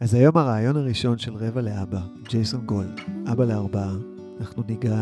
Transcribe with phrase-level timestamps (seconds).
[0.00, 3.00] אז היום הרעיון הראשון של רבע לאבא, ג'ייסון גולד,
[3.32, 3.94] אבא לארבעה.
[4.40, 5.00] אנחנו ניגע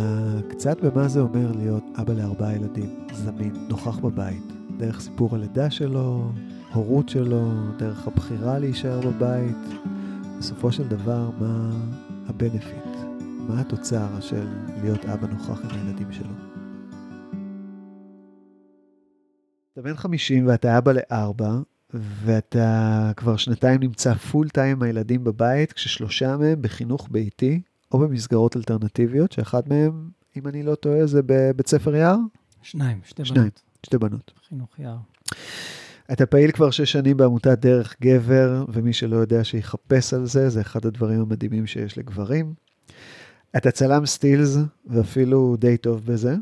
[0.50, 4.42] קצת במה זה אומר להיות אבא לארבעה ילדים, זמין, נוכח בבית,
[4.78, 6.32] דרך סיפור הלידה שלו,
[6.72, 9.82] הורות שלו, דרך הבחירה להישאר בבית.
[10.38, 11.70] בסופו של דבר, מה
[12.28, 12.96] הבנפיט,
[13.48, 14.48] מה התוצר של
[14.82, 16.32] להיות אבא נוכח עם הילדים שלו.
[19.72, 21.58] אתה בן 50 ואתה אבא לארבע,
[21.94, 27.60] ואתה כבר שנתיים נמצא פול טיים עם הילדים בבית, כששלושה מהם בחינוך ביתי
[27.92, 32.16] או במסגרות אלטרנטיביות, שאחד מהם, אם אני לא טועה, זה בבית ספר יער?
[32.62, 33.62] שניים, שתי שניים, בנות.
[33.86, 34.32] שתי בנות.
[34.48, 34.96] חינוך יער.
[36.12, 40.60] אתה פעיל כבר שש שנים בעמותת דרך גבר, ומי שלא יודע שיחפש על זה, זה
[40.60, 42.54] אחד הדברים המדהימים שיש לגברים.
[43.56, 46.36] אתה צלם סטילס, ואפילו די טוב בזה,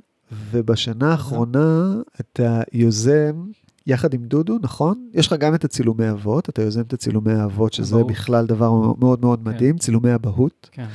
[0.51, 3.45] ובשנה האחרונה אתה יוזם,
[3.87, 5.11] יחד עם דודו, נכון?
[5.13, 8.11] יש לך גם את הצילומי אבות, אתה יוזם את הצילומי האבות, שזה אבהות.
[8.11, 9.51] בכלל דבר מאוד מאוד כן.
[9.51, 10.87] מדהים, צילומי אבהות, כן.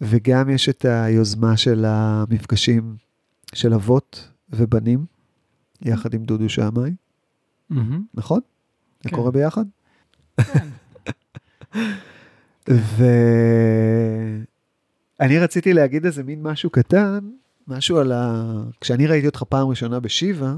[0.00, 2.96] וגם יש את היוזמה של המפגשים
[3.54, 5.04] של אבות ובנים,
[5.82, 6.94] יחד עם דודו שמאי,
[7.70, 8.02] מהמם.
[8.14, 8.40] נכון?
[9.02, 9.16] זה כן.
[9.16, 9.64] קורה ביחד?
[10.36, 10.68] כן.
[15.18, 17.18] ואני רציתי להגיד איזה מין משהו קטן,
[17.68, 18.52] משהו על ה...
[18.80, 20.54] כשאני ראיתי אותך פעם ראשונה בשיבא,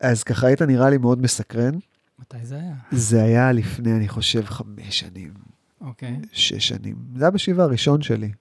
[0.00, 1.74] אז ככה היית נראה לי מאוד מסקרן.
[2.18, 2.74] מתי זה היה?
[2.90, 5.32] זה היה לפני, אני חושב, חמש שנים,
[5.80, 6.16] אוקיי.
[6.32, 6.96] שש שנים.
[7.16, 8.32] זה היה בשיבא הראשון שלי.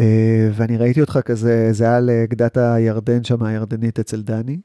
[0.00, 4.60] אה, ואני ראיתי אותך כזה, זה היה לגדת הירדן שם, הירדנית אצל דני,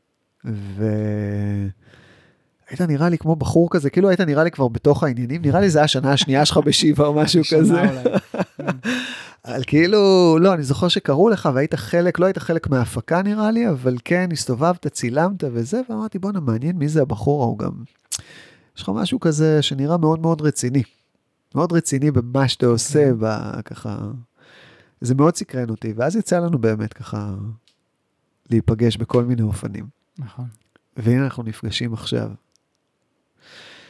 [2.68, 5.70] והיית נראה לי כמו בחור כזה, כאילו היית נראה לי כבר בתוך העניינים, נראה לי
[5.70, 7.80] זה השנה השנייה שלך בשיבא או משהו כזה.
[7.80, 8.04] אולי.
[9.46, 13.70] אבל כאילו, לא, אני זוכר שקראו לך והיית חלק, לא היית חלק מההפקה נראה לי,
[13.70, 17.72] אבל כן, הסתובבת, צילמת וזה, ואמרתי, בואנה, מעניין מי זה הבחור ההוא גם.
[18.78, 20.84] יש לך משהו כזה שנראה מאוד מאוד רציני.
[21.56, 23.98] מאוד רציני במה שאתה עושה, ב- ככה...
[25.02, 27.36] זה מאוד סקרן אותי, ואז יצא לנו באמת ככה
[28.50, 29.86] להיפגש בכל מיני אופנים.
[30.20, 30.46] נכון.
[30.98, 32.30] והנה אנחנו נפגשים עכשיו.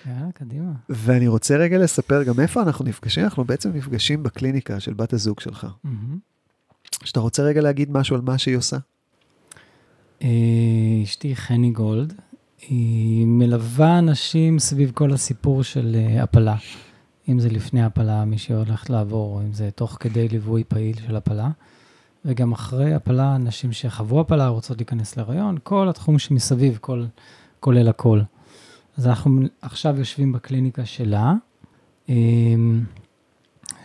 [0.08, 0.72] יאללה, קדימה.
[0.90, 5.40] ואני רוצה רגע לספר גם איפה אנחנו נפגשים, אנחנו בעצם נפגשים בקליניקה של בת הזוג
[5.40, 5.68] שלך.
[7.04, 8.78] שאתה רוצה רגע להגיד משהו על מה שהיא עושה?
[10.24, 10.28] אה,
[11.04, 12.14] אשתי חני גולד,
[12.70, 16.56] היא מלווה אנשים סביב כל הסיפור של אה, הפלה.
[17.30, 21.16] אם זה לפני הפלה, מי שהולך לעבור, או אם זה תוך כדי ליווי פעיל של
[21.16, 21.50] הפלה.
[22.26, 27.06] וגם אחרי הפלה, נשים שחוו הפלה רוצות להיכנס להיריון, כל התחום שמסביב, כל,
[27.60, 28.22] כולל הכל.
[28.98, 31.34] אז אנחנו עכשיו יושבים בקליניקה שלה,
[32.10, 32.16] אה,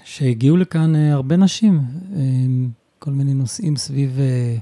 [0.04, 1.80] שהגיעו לכאן אה, הרבה נשים,
[2.16, 2.20] אה,
[2.98, 4.18] כל מיני נושאים סביב...
[4.20, 4.56] אה,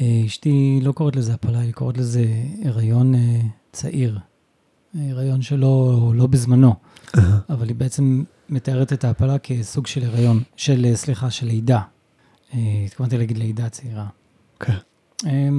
[0.00, 2.24] אה, אשתי לא קוראת לזה הפלה, היא קוראת לזה
[2.64, 3.14] הריון
[3.72, 4.18] צעיר.
[4.94, 6.74] הריון שלא לא בזמנו,
[7.50, 11.80] אבל היא בעצם מתארת את ההפלה כסוג של הריון, של, סליחה, של לידה.
[12.84, 14.06] התכוונתי להגיד לידה צעירה.
[14.60, 14.76] כן.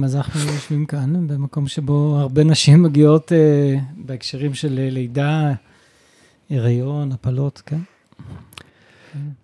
[0.04, 5.52] אז אנחנו יושבים כאן, במקום שבו הרבה נשים מגיעות אה, בהקשרים של אה, לידה,
[6.50, 7.78] הריון, הפלות, כן?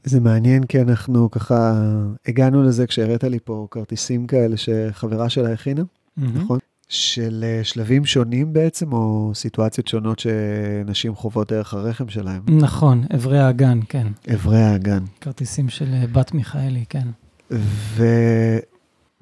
[0.05, 1.83] זה מעניין כי אנחנו ככה
[2.27, 5.83] הגענו לזה כשהראית לי פה כרטיסים כאלה שחברה שלה הכינה,
[6.17, 6.59] נכון?
[6.89, 12.43] של אה, שלבים שונים בעצם, או סיטואציות שונות שנשים חוות דרך הרחם שלהם.
[12.49, 14.07] נכון, אברי האגן, כן.
[14.35, 15.05] אברי האגן.
[15.21, 17.09] כרטיסים של בת מיכאלי, כן.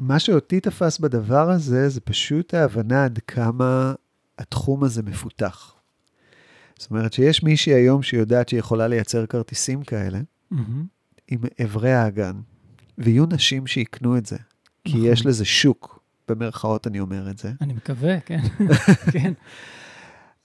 [0.01, 3.95] ומה שאותי תפס בדבר הזה, זה פשוט ההבנה עד כמה
[4.39, 5.75] התחום הזה מפותח.
[6.79, 10.21] זאת אומרת שיש מישהי היום שיודעת שהיא יכולה לייצר כרטיסים כאלה,
[10.51, 10.85] מהמם.
[11.29, 12.37] עם אברי האגן,
[12.99, 14.37] ויהיו נשים שיקנו את זה,
[14.85, 15.13] כי נכון.
[15.13, 17.53] יש לזה שוק, במרכאות אני אומר את זה.
[17.61, 18.41] אני מקווה, כן.
[19.13, 19.33] כן.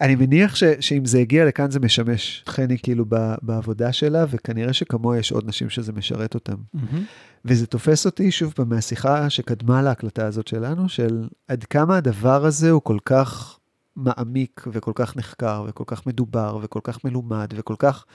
[0.02, 4.74] אני מניח ש, שאם זה הגיע לכאן זה משמש חני כאילו ב, בעבודה שלה, וכנראה
[4.74, 6.56] שכמוה יש עוד נשים שזה משרת אותם.
[6.74, 7.04] מהמם.
[7.46, 12.72] וזה תופס אותי שוב פעם מהשיחה שקדמה להקלטה הזאת שלנו, של עד כמה הדבר הזה
[12.72, 13.60] הוא כל כך
[13.96, 18.06] מעמיק וכל כך נחקר וכל כך מדובר וכל כך מלומד וכל כך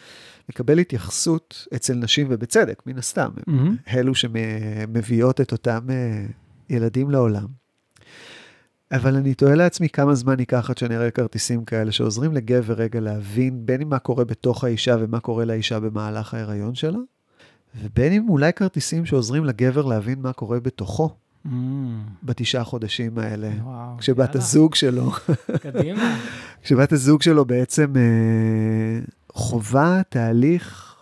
[0.49, 3.77] מקבל התייחסות אצל נשים, ובצדק, מן הסתם, מהמם.
[3.95, 6.27] אלו שמביאות את אותם אה,
[6.71, 7.47] ילדים לעולם.
[8.93, 13.01] אבל אני תוהה לעצמי כמה זמן ייקח עד שאני אראה כרטיסים כאלה שעוזרים לגבר רגע
[13.01, 16.99] להבין בין אם מה קורה בתוך האישה ומה קורה לאישה במהלך ההיריון שלה,
[17.81, 21.15] ובין אם אולי כרטיסים שעוזרים לגבר להבין מה קורה בתוכו
[21.45, 22.03] מהמם.
[22.23, 23.51] בתשעה חודשים האלה.
[23.63, 25.11] וואו, כשבת יאללה, הזוג שלו,
[25.61, 26.19] קדימה.
[26.63, 29.01] כשבת הזוג שלו בעצם אה,
[29.33, 30.97] חווה תהליך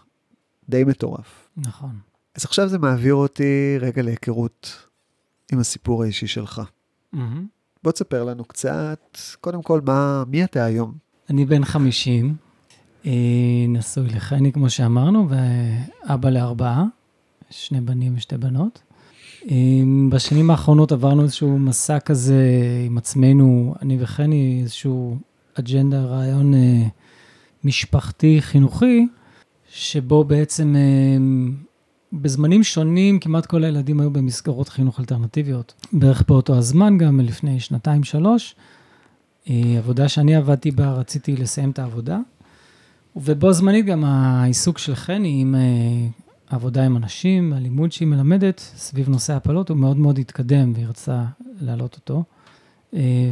[0.69, 1.49] די מטורף.
[1.56, 1.91] נכון.
[2.35, 4.87] אז עכשיו זה מעביר אותי רגע להיכרות
[5.53, 6.62] עם הסיפור האישי שלך.
[7.12, 7.47] מהמם.
[7.87, 10.93] בוא תספר לנו קצת, קודם כל, מה, מי אתה היום?
[11.31, 12.35] אני בן 50,
[13.06, 13.12] אה,
[13.69, 16.85] נשוי לחני, כמו שאמרנו, ואבא לארבעה,
[17.50, 18.83] שני בנים ושתי בנות.
[19.50, 19.56] אה,
[20.11, 22.44] בשנים האחרונות עברנו איזשהו מסע כזה
[22.87, 25.17] עם עצמנו, אני וחני, איזשהו
[25.55, 26.87] אג'נדה, רעיון אה,
[27.65, 29.06] משפחתי, חינוכי,
[29.69, 30.75] שבו בעצם
[32.23, 35.75] בזמנים שונים כמעט כל הילדים היו במסגרות חינוך אלטרנטיביות.
[35.93, 38.55] בערך באותו הזמן, גם לפני שנתיים-שלוש,
[39.49, 42.19] עבודה שאני עבדתי בה, רציתי לסיים את העבודה.
[43.17, 45.55] ובו זמנית גם העיסוק של חני עם
[46.51, 51.25] עבודה עם אנשים, הלימוד שהיא מלמדת סביב נושא הפלות, הוא מאוד מאוד התקדם והיא רצה
[51.61, 52.25] להעלות אותו.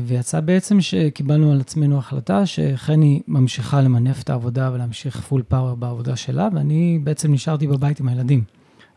[0.07, 6.17] ויצא בעצם שקיבלנו על עצמנו החלטה שחני ממשיכה למנף את העבודה ולהמשיך פול פאוור בעבודה
[6.17, 8.45] שלה, ואני בעצם נשארתי בבית עם הילדים.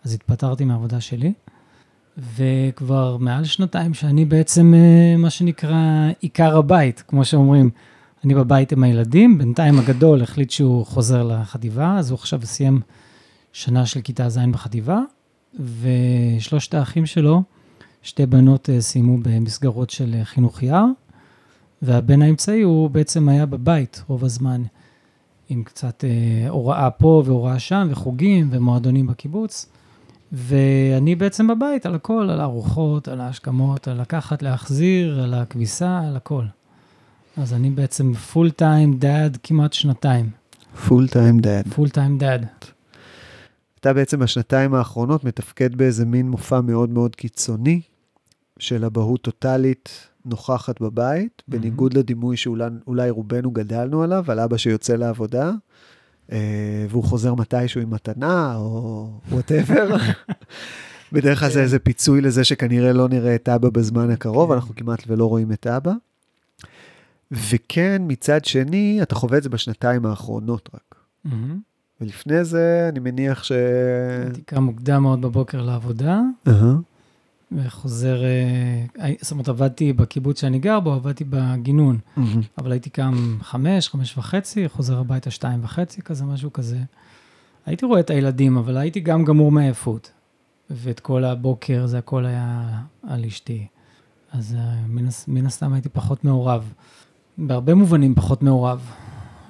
[0.08, 1.34] אז התפטרתי מהעבודה שלי,
[2.18, 4.74] וכבר מעל שנתיים שאני בעצם,
[5.18, 7.70] מה שנקרא, עיקר הבית, כמו שאומרים.
[8.24, 12.82] אני בבית עם הילדים, בינתיים הגדול החליט שהוא חוזר לחטיבה, אז הוא עכשיו סיים
[13.54, 15.00] שנה של כיתה ז' בחטיבה,
[15.82, 17.44] ושלושת האחים שלו,
[18.02, 20.86] שתי בנות אה, סיימו במסגרות של אה, חינוך יער,
[21.82, 24.64] והבן האמצעי הוא בעצם היה בבית רוב הזמן,
[25.50, 29.70] עם קצת אה, הוראה פה והוראה שם, וחוגים ומועדונים בקיבוץ.
[30.32, 36.16] ואני בעצם בבית על הכל, על הארוחות, על ההשכמות, על לקחת, להחזיר, על הכביסה, על
[36.16, 36.44] הכל.
[37.38, 40.30] אז אני בעצם full time dad כמעט שנתיים.
[40.88, 41.68] full time dad.
[41.76, 42.46] full time dad.
[43.80, 47.82] אתה בעצם בשנתיים האחרונות מתפקד באיזה מין מופע מאוד מאוד קיצוני
[48.60, 51.52] של אבהות טוטאלית נוכחת בבית, mm-hmm.
[51.52, 55.52] בניגוד לדימוי שאולי רובנו גדלנו עליו, על אבא שיוצא לעבודה,
[56.90, 59.96] והוא חוזר מתישהו עם מתנה או whatever.
[61.14, 61.64] בדרך כלל זה כן.
[61.64, 64.56] איזה פיצוי לזה שכנראה לא נראה את אבא בזמן הקרוב, כן.
[64.56, 65.92] אנחנו כמעט ולא רואים את אבא.
[67.32, 70.96] וכן, מצד שני, אתה חווה את זה בשנתיים האחרונות רק.
[72.02, 73.52] ולפני זה, אני מניח ש...
[74.24, 76.22] הייתי קם מוקדם מאוד בבוקר לעבודה.
[77.52, 82.22] וחוזר, אה, זאת אומרת, עבדתי בקיבוץ שאני גר בו, עבדתי בגינון, uh-huh.
[82.58, 86.80] אבל הייתי קם חמש, חמש וחצי, חוזר הביתה שתיים וחצי, כזה, משהו כזה.
[87.66, 90.12] הייתי רואה את הילדים, אבל הייתי גם גמור מעייפות.
[90.70, 93.68] ואת כל הבוקר, זה הכל היה על אשתי.
[94.32, 94.76] אז אה,
[95.28, 96.74] מן הסתם הייתי פחות מעורב.
[97.38, 98.92] בהרבה מובנים פחות מעורב,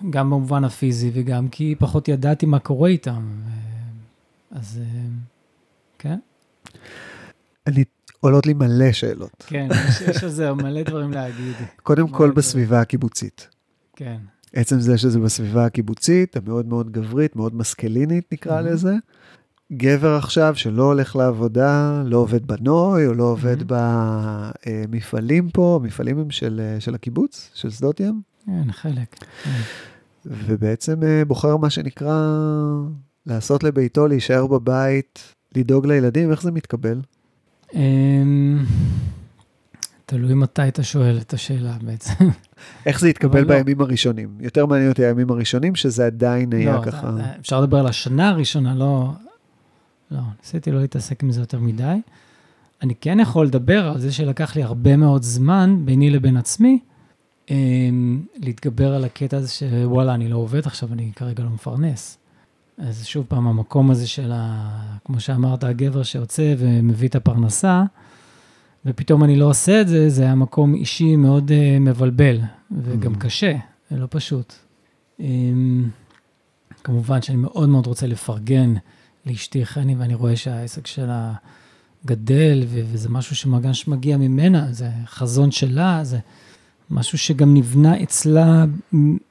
[0.09, 3.41] גם במובן הפיזי וגם כי פחות ידעתי מה קורה איתם.
[4.51, 4.79] אז
[5.99, 6.19] כן.
[7.67, 7.83] אני,
[8.19, 9.43] עולות לי מלא שאלות.
[9.47, 11.55] כן, יש, יש על זה מלא דברים להגיד.
[11.83, 13.47] קודם כל בסביבה הקיבוצית.
[13.95, 14.17] כן.
[14.53, 18.63] עצם זה שזה בסביבה הקיבוצית, המאוד מאוד גברית, מאוד מסקלינית נקרא mm-hmm.
[18.63, 18.93] לזה.
[19.73, 23.75] גבר עכשיו שלא הולך לעבודה, לא עובד בנוי, או לא עובד mm-hmm.
[24.65, 28.21] במפעלים פה, המפעלים הם של, של הקיבוץ, של שדות ים.
[28.45, 29.15] כן, חלק.
[29.43, 29.59] כן.
[30.25, 32.33] ובעצם אה, בוחר מה שנקרא
[33.25, 37.01] לעשות לביתו, להישאר בבית, לדאוג לילדים, איך זה מתקבל?
[37.75, 38.65] אמ,
[40.05, 42.13] תלוי מתי אתה שואל את השאלה בעצם.
[42.85, 43.47] איך זה התקבל לא.
[43.47, 43.85] בימים לא.
[43.85, 44.29] הראשונים?
[44.39, 47.11] יותר מעניין אותי הימים הראשונים, שזה עדיין היה לא, ככה...
[47.39, 49.11] אפשר לדבר על השנה הראשונה, לא...
[50.11, 51.97] לא, ניסיתי לא להתעסק עם זה יותר מדי.
[52.81, 56.79] אני כן יכול לדבר על זה שלקח לי הרבה מאוד זמן ביני לבין עצמי,
[57.49, 62.17] אמ, להתגבר על הקטע הזה שוואלה, אני לא עובד עכשיו, אני כרגע לא מפרנס.
[62.77, 64.69] אז שוב פעם, המקום הזה של, ה,
[65.05, 67.83] כמו שאמרת, הגבר שיוצא ומביא את הפרנסה,
[68.85, 72.39] ופתאום אני לא עושה את זה, זה היה מקום אישי מאוד uh, מבלבל,
[72.71, 73.19] וגם mm.
[73.19, 73.55] קשה,
[73.91, 74.53] זה לא פשוט.
[75.19, 75.23] Um,
[76.83, 78.73] כמובן שאני מאוד מאוד רוצה לפרגן
[79.25, 81.33] לאשתי חני, ואני רואה שהעסק שלה
[82.05, 86.19] גדל, וזה משהו שמרגש מגיע ממנה, זה חזון שלה, זה
[86.89, 88.65] משהו שגם נבנה אצלה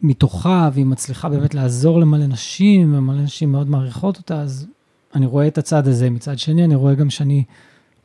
[0.02, 4.66] מתוכה, והיא מצליחה באמת לעזור למלא נשים, ומלא נשים מאוד מעריכות אותה, אז
[5.14, 6.10] אני רואה את הצד הזה.
[6.10, 7.44] מצד שני, אני רואה גם שאני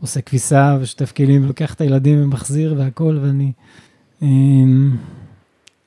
[0.01, 3.51] עושה כביסה ושוטף כלים, ולוקח את הילדים ומחזיר והכול, ואני...
[4.21, 4.97] אמ,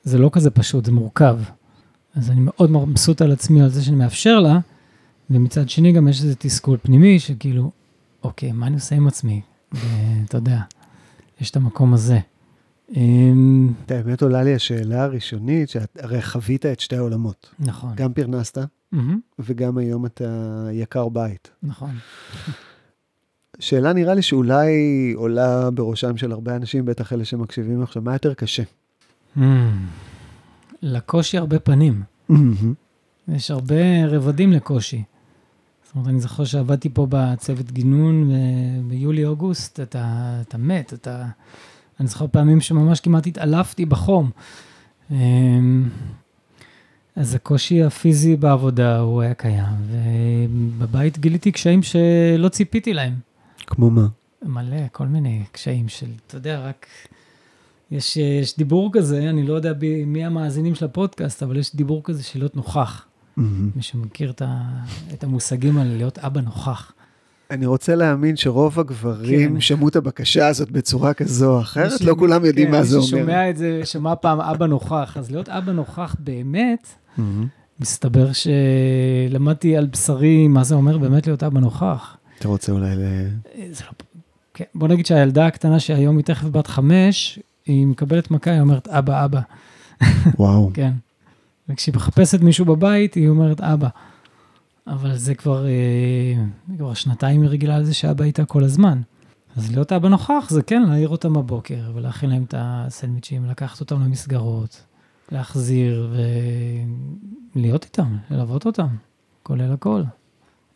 [0.03, 1.37] זה לא כזה פשוט, זה מורכב.
[2.15, 4.59] אז אני מאוד מבסוט על עצמי, על זה שאני מאפשר לה,
[5.29, 7.71] ומצד שני גם יש איזה תסכול פנימי, שכאילו,
[8.23, 9.41] אוקיי, מה אני עושה עם עצמי?
[9.71, 10.59] ואתה יודע,
[11.41, 12.19] יש את המקום הזה.
[12.93, 17.49] אמ, את האמת עולה לי השאלה הראשונית, שאת הרי חווית את שתי העולמות.
[17.59, 17.95] נכון.
[17.95, 18.57] גם פרנסת,
[19.39, 21.51] וגם היום אתה יקר בית.
[21.63, 21.95] נכון.
[23.59, 24.71] שאלה נראה לי שאולי
[25.15, 28.63] עולה בראשם של הרבה אנשים, בטח אלה שמקשיבים עכשיו, מה יותר קשה?
[29.37, 29.87] אמ,
[30.81, 32.03] לקושי הרבה פנים.
[33.27, 35.03] יש הרבה רבדים לקושי.
[35.85, 38.31] זאת אומרת, אני זוכר שעבדתי פה בצוות גינון
[38.87, 41.25] ביולי-אוגוסט, אתה, אתה מת, אתה...
[41.99, 44.29] אני זוכר פעמים שממש כמעט התעלפתי בחום.
[45.11, 45.89] אמ,
[47.15, 53.13] אז הקושי הפיזי בעבודה הוא היה קיים, ובבית גיליתי קשיים שלא ציפיתי להם.
[53.67, 54.07] כמו מה?
[54.43, 56.87] מלא, כל מיני קשיים של, אתה יודע, רק...
[57.91, 62.01] יש, יש דיבור כזה, אני לא יודע ב, מי המאזינים של הפודקאסט, אבל יש דיבור
[62.03, 63.05] כזה של להיות נוכח.
[63.05, 63.41] Mm-hmm.
[63.75, 64.61] מי שמכיר את, ה,
[65.13, 66.91] את המושגים האלה, להיות אבא נוכח.
[67.51, 69.61] אני רוצה להאמין שרוב הגברים כן.
[69.61, 73.07] שמעו את הבקשה הזאת בצורה כזו או אחרת, לא כולם יודעים כן, מה זה אומר.
[73.07, 76.87] ששומע את זה, שמע פעם אבא נוכח, אז להיות אבא נוכח באמת,
[77.17, 77.21] Mhm.
[77.79, 82.17] מסתבר שלמדתי על בשרי מה זה אומר באמת להיות אבא נוכח.
[82.39, 83.01] אתה רוצה אולי ל...
[83.01, 83.91] אה, זה לא...
[84.53, 88.87] כן, בוא נגיד שהילדה הקטנה שהיום היא תכף בת חמש, היא מקבלת מכה, היא אומרת
[88.87, 89.39] אבא, אבא,
[90.39, 90.71] וואו.
[90.73, 90.91] כן.
[91.69, 93.87] וכשהיא מחפשת מישהו בבית, היא אומרת אבא.
[94.87, 96.43] אבל זה כבר, אה,
[96.77, 99.01] כבר שנתיים היא רגילה לזה שאבא איתה כל הזמן.
[99.55, 104.01] אז להיות אבא נוכח זה כן להעיר אותם בבוקר ולהכין להם את הסנדוויצ'ים, לקחת אותם
[104.01, 104.85] למסגרות,
[105.31, 106.15] להחזיר
[107.55, 108.87] ולהיות איתם, ללוות אותם,
[109.43, 110.03] כולל הכל.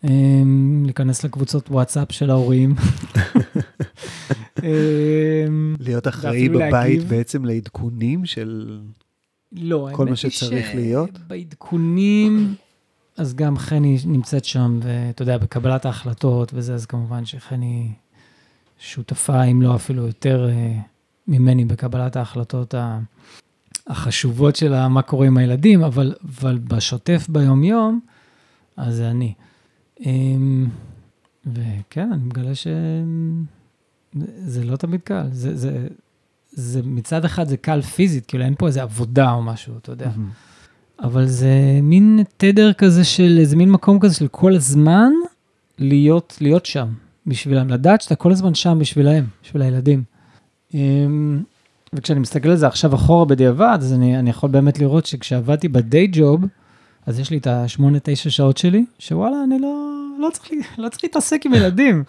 [0.03, 2.75] אמ, להיכנס לקבוצות וואטסאפ של ההורים.
[4.63, 7.03] אמ, להיות אחראי בבית.
[7.03, 8.79] בעצם לעדכונים של...
[9.51, 11.09] לא, כל מה האמת היא שצריך להיות?
[11.15, 12.55] שבעדכונים,
[13.19, 17.91] אז גם חני נמצאת שם, ואתה יודע, בקבלת ההחלטות וזה, אז כמובן שחני
[18.79, 20.79] שותפה, אם לא אפילו יותר אה,
[21.27, 22.75] ממני, בקבלת ההחלטות
[23.87, 27.99] החשובות של מה קורה עם הילדים, אבל, אבל בשוטף ביום-יום,
[28.77, 29.33] אז זה אני.
[30.05, 30.67] אמ,
[31.45, 35.27] וכן, אני מגלה שזה לא תמיד קל.
[35.31, 35.87] זה, זה,
[36.51, 40.09] זה מצד אחד זה קל פיזית, כאילו אין פה איזה עבודה או משהו, אתה יודע.
[41.03, 45.11] אבל זה מין תדר כזה של, איזה מין מקום כזה של כל הזמן
[45.79, 46.87] להיות, להיות שם
[47.27, 50.03] בשבילם, לדעת שאתה כל הזמן שם בשבילהם, בשביל הילדים.
[50.73, 51.39] אמ,
[51.93, 56.07] וכשאני מסתכל על זה עכשיו אחורה בדיעבד, אז אני, אני יכול באמת לראות שכשעבדתי בדיי
[56.11, 56.41] ג'וב,
[57.05, 59.89] אז יש לי את השמונה, תשע שעות שלי, שוואלה, אני לא,
[60.19, 62.03] לא, צריך, לא צריך להתעסק עם ילדים.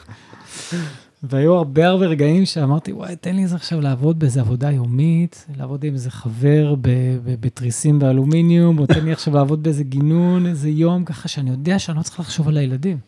[1.22, 5.84] והיו הרבה הרבה רגעים שאמרתי, וואי, תן לי איזה עכשיו לעבוד באיזה עבודה יומית, לעבוד
[5.84, 6.74] עם איזה חבר
[7.24, 11.98] בתריסים באלומיניום, או תן לי עכשיו לעבוד באיזה גינון, איזה יום, ככה שאני יודע שאני
[11.98, 12.98] לא צריך לחשוב על הילדים.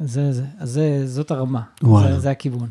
[0.00, 1.62] זה, זה, אז זה, זאת הרמה.
[1.82, 2.68] זה, זה הכיוון.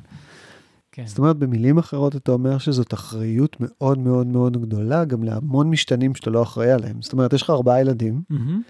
[0.92, 1.04] כן.
[1.06, 6.16] זאת אומרת, במילים אחרות אתה אומר שזאת אחריות מאוד מאוד מאוד גדולה, גם להמון משתנים
[6.16, 7.02] שאתה לא אחראי עליהם.
[7.02, 8.62] זאת אומרת, יש לך ארבעה ילדים, מהמם.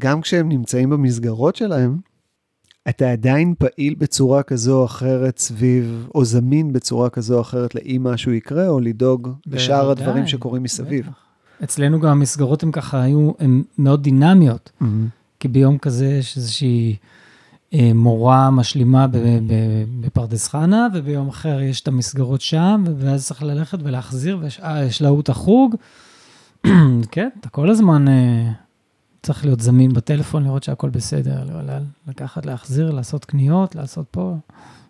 [0.00, 1.98] גם כשהם נמצאים במסגרות שלהם,
[2.88, 8.00] אתה עדיין פעיל בצורה כזו או אחרת סביב, או זמין בצורה כזו או אחרת לאם
[8.04, 11.06] משהו יקרה, או לדאוג לשאר הדברים שקורים מסביב.
[11.06, 11.24] בטח.
[11.64, 14.72] אצלנו גם המסגרות הן ככה היו, הן מאוד דינמיות.
[15.40, 16.96] כי ביום כזה יש איזושהי
[17.74, 19.06] אה, מורה משלימה
[20.00, 25.20] בפרדס חנה, וביום אחר יש את המסגרות שם, ואז צריך ללכת ולהחזיר, ויש אה, להוא
[25.20, 25.74] את החוג.
[27.10, 28.52] כן, אתה כל הזמן אה,
[29.24, 34.36] צריך להיות זמין בטלפון, לראות שהכל בסדר, ל- ל- לקחת, להחזיר, לעשות קניות, לעשות פה,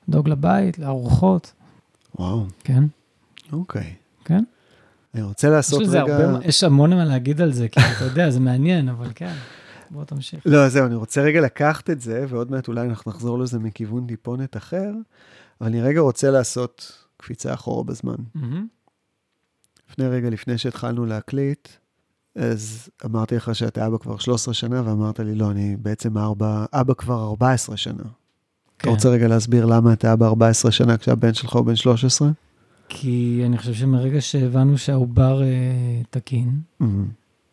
[0.09, 1.53] לדאוג לבית, לארוחות,
[2.19, 2.85] וואו, כן,
[3.53, 3.95] אוקיי.
[4.25, 4.45] כן.
[5.15, 6.17] אני רוצה יש לעשות לזה רגע...
[6.17, 9.35] הרבה, יש המון מה להגיד על זה, כי אתה יודע, זה מעניין, אבל כן,
[9.91, 10.43] בוא תמשיך.
[10.47, 14.07] לא, זהו, אני רוצה רגע לקחת את זה, ועוד מעט אולי אנחנו נחזור לזה מכיוון
[14.07, 14.91] טיפונת אחר,
[15.61, 18.15] אבל אני רגע רוצה לעשות קפיצה אחורה בזמן.
[18.35, 18.67] מהמם.
[19.91, 21.69] לפני רגע, לפני שהתחלנו להקליט,
[22.37, 26.95] אז אמרתי לך שאתה אבא כבר 13 שנה, ואמרת לי, לא, אני בעצם ארבע, אבא
[26.95, 27.95] כבר 14 שנה.
[27.97, 28.09] אתה
[28.79, 28.89] כן.
[28.89, 32.31] רוצה רגע להסביר למה אתה אבא 14 שנה כשהבן שלך הוא בן 13?
[32.89, 35.49] כי אני חושב שמרגע שהבנו שהעובר אה,
[36.11, 37.09] תקין, מהמם.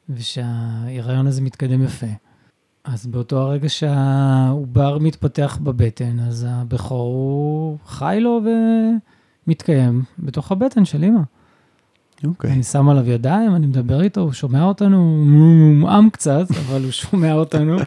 [0.10, 2.08] ושההיריון הזה מתקדם יפה,
[2.84, 8.42] אז באותו הרגע שהעובר מתפתח בבטן, אז הבכור הוא חי לו
[9.48, 11.22] ומתקיים בתוך הבטן של אמא.
[12.24, 12.52] אוקיי.
[12.52, 16.92] אני שם עליו ידיים, אני מדבר איתו, הוא שומע אותנו, הוא מומעם קצת, אבל הוא
[16.92, 17.78] שומע אותנו,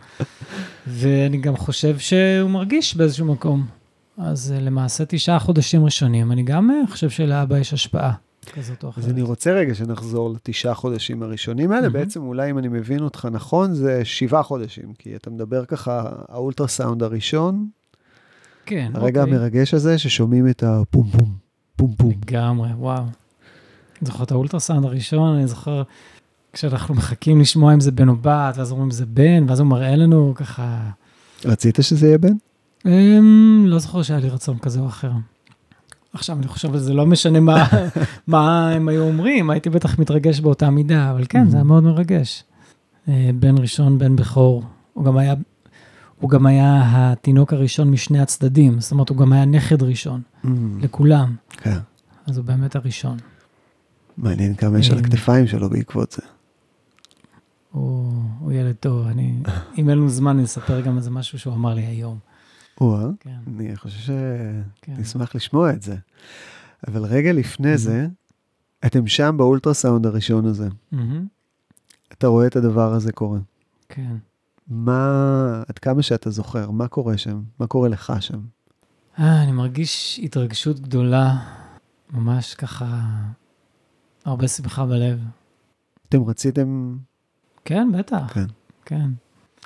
[0.86, 3.66] ואני גם חושב שהוא מרגיש באיזשהו מקום.
[4.18, 8.12] אז אה, למעשה תשעה חודשים ראשונים, אני גם אה, חושב שלאבא יש השפעה
[8.52, 9.04] כזאת או אחרת.
[9.04, 11.82] אז אני רוצה רגע שנחזור לתשעה חודשים הראשונים האלה.
[11.82, 11.92] מהמם.
[11.92, 17.02] בעצם, אולי אם אני מבין אותך נכון, זה שבעה חודשים, כי אתה מדבר ככה, האולטרסאונד
[17.02, 17.68] הראשון,
[18.66, 19.36] כן, הרגע אוקיי.
[19.36, 21.36] המרגש הזה, ששומעים את הפום פום,
[21.76, 22.10] פום פום.
[22.10, 23.04] לגמרי, וואו.
[24.06, 25.82] זוכר את האולטרסאונד הראשון, אני זוכר
[26.52, 29.96] כשאנחנו מחכים לשמוע אם זה בן או בת, ואז אומרים זה בן, ואז הוא מראה
[29.96, 30.90] לנו ככה...
[31.44, 32.32] רצית שזה יהיה בן?
[32.86, 35.10] אמ, לא זוכר שהיה לי רצון כזה או אחר.
[36.12, 37.66] עכשיו אני חושב שזה לא משנה מה,
[38.26, 42.44] מה הם היו אומרים, הייתי בטח מתרגש באותה מידה, אבל כן, זה היה מאוד מרגש.
[43.08, 45.34] אה, בן ראשון, בן בכור, הוא גם היה,
[46.20, 50.20] הוא גם היה התינוק הראשון משני הצדדים, זאת אומרת, הוא גם היה נכד ראשון
[50.80, 51.78] לכולם, כן.
[52.26, 53.16] אז הוא באמת הראשון.
[54.16, 54.98] מעניין כמה יש על.
[54.98, 56.22] הכתפיים שלו בעקבות זה.
[57.70, 59.34] הוא, הוא ילד טוב, אני,
[59.78, 62.18] אם אין לנו זמן, נספר גם איזה משהו שהוא אמר לי היום.
[62.80, 64.12] או-אה, כן, אני חושב
[64.82, 64.94] כן.
[64.96, 65.96] שנשמח לשמוע את זה.
[66.88, 67.78] אבל רגע לפני.
[67.78, 68.06] זה,
[68.86, 70.68] אתם שם באולטרסאונד הראשון הזה.
[72.12, 73.38] אתה רואה את הדבר הזה קורה.
[73.88, 74.16] כן.
[74.68, 77.42] מה, עד כמה שאתה זוכר, מה קורה שם?
[77.60, 78.40] מה קורה לך שם?
[79.18, 81.36] אה, אני מרגיש התרגשות גדולה,
[82.12, 82.86] ממש ככה,
[84.24, 85.18] הרבה שמחה בלב.
[86.08, 86.96] אתם רציתם,
[87.64, 88.32] כן, בטח.
[88.34, 88.44] כן.
[88.84, 89.10] כן.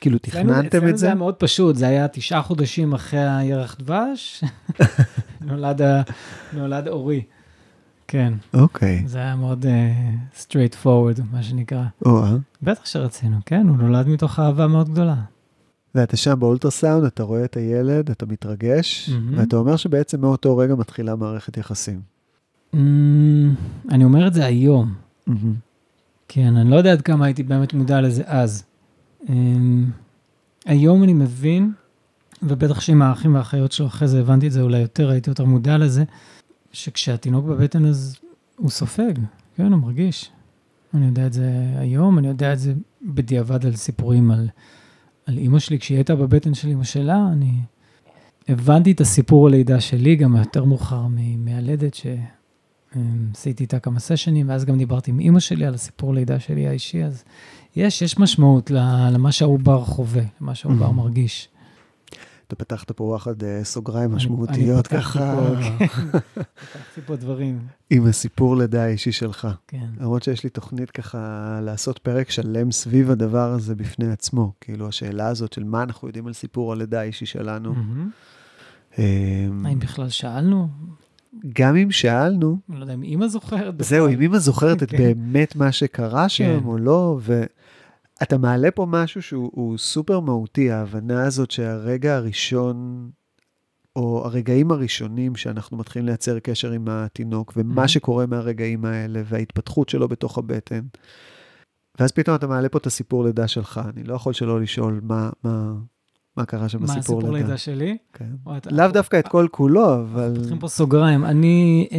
[0.01, 1.07] כאילו אצלנו- תכננתם אצלנו את זה זה?
[1.07, 4.45] היה מאוד פשוט, זה היה תשעה חודשים אחרי הירח דבש,
[5.41, 6.03] נולד, ה-
[6.53, 7.23] נולד אורי.
[8.09, 11.85] כן, אוקיי, זה היה מאוד uh, straight forward, מה שנקרא.
[12.07, 12.37] או-אה.
[12.63, 15.17] בטח שרצינו, כן, הוא נולד מתוך אהבה מאוד גדולה.
[15.95, 19.39] ואתה שם באולטרסאונד, אתה רואה את הילד, אתה מתרגש, מהמם.
[19.39, 22.01] ואתה אומר שבעצם מאותו רגע מתחילה מערכת יחסים.
[22.75, 22.79] Mm,
[23.91, 24.95] אני אומר את זה היום,
[26.29, 28.65] כן, אני לא יודע עד כמה הייתי באמת מודע לזה אז.
[29.25, 29.31] Um,
[30.67, 31.73] היום אני מבין,
[32.43, 35.79] ובטח שעם האחים והאחיות שלו, אחרי זה הבנתי את זה אולי יותר, הייתי יותר מודע
[35.79, 36.05] לזה,
[36.73, 38.17] שכשהתינוק בבטן אז
[38.57, 39.13] הוא סופג,
[39.57, 40.31] כן, הוא מרגיש.
[40.95, 42.73] אני יודע את זה היום, אני יודע את זה
[43.03, 44.49] בדיעבד על סיפורים על,
[45.27, 47.53] על אימא שלי, כשהיא הייתה בבטן של אימא שלה, אני
[48.49, 51.07] הבנתי את הסיפור הלידה שלי גם יותר מאוחר
[51.39, 51.95] מהלדת,
[53.35, 57.05] שעשיתי איתה כמה סשנים, ואז גם דיברתי עם אימא שלי על הסיפור לידה שלי האישי,
[57.05, 57.25] אז
[57.77, 60.91] יש, יש משמעות למה שהעובר חווה, למה שהעובר.
[60.91, 61.49] מרגיש.
[62.47, 65.35] אתה פתחת פה וואחד אה, סוגריים משמעותיות ככה,
[66.73, 67.59] פתחתי פה דברים,
[67.91, 69.49] עם הסיפור לידה האישי שלך.
[69.69, 69.87] כן.
[70.01, 74.53] למרות שיש לי תוכנית ככה לעשות פרק שלם סביב הדבר הזה בפני עצמו.
[74.61, 77.75] כאילו השאלה הזאת של מה אנחנו יודעים על סיפור הלידה האישי שלנו.
[78.99, 80.69] אמ, האם בכלל שאלנו?
[81.55, 83.75] גם אם שאלנו, אני לא יודע אם אימא זוכרת.
[83.83, 84.97] זהו, אם אמא זוכרת את כן.
[84.97, 86.65] באמת מה שקרה שם כן.
[86.67, 93.11] או לא, ואתה מעלה פה משהו שהוא הוא סופר מהותי, ההבנה הזאת שהרגע הראשון,
[93.97, 97.89] או הרגעים הראשונים שאנחנו מתחילים לייצר קשר עם התינוק, ומה Mhm.
[97.89, 100.81] שקורה מהרגעים האלה, וההתפתחות שלו בתוך הבטן.
[102.01, 105.31] ואז פתאום אתה מעלה פה את הסיפור לידה שלך, אני לא יכול שלא לשאול מה,
[105.45, 105.73] מה,
[106.39, 107.47] מה קרה שם מה בסיפור הסיפור לידה.
[107.47, 107.97] לידה שלי?
[108.13, 108.27] כן.
[108.71, 110.35] לאו דווקא את כל כולו, אבל...
[110.37, 111.25] פותחים פה סוגריים.
[111.25, 111.99] אני, אה,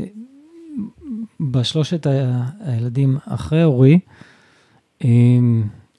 [0.00, 0.04] אה,
[1.40, 2.06] בשלושת
[2.60, 3.98] הילדים אחרי אורי,
[5.04, 5.08] אה,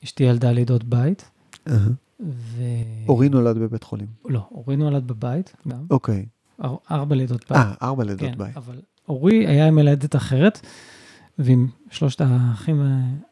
[0.04, 1.32] אשתי ילדה לידות בית.
[2.20, 2.62] ו...
[3.08, 4.08] אורי נולד בבית חולים.
[4.26, 6.26] לא, אורי נולד בבית גם, אוקיי.
[6.64, 7.58] אר- ארבע לידות בית.
[7.58, 8.58] אה, ארבע לידות כן, בית.
[8.58, 8.76] אבל
[9.10, 10.62] אורי היה עם מלדת אחרת,
[11.40, 12.82] ועם שלושת האחים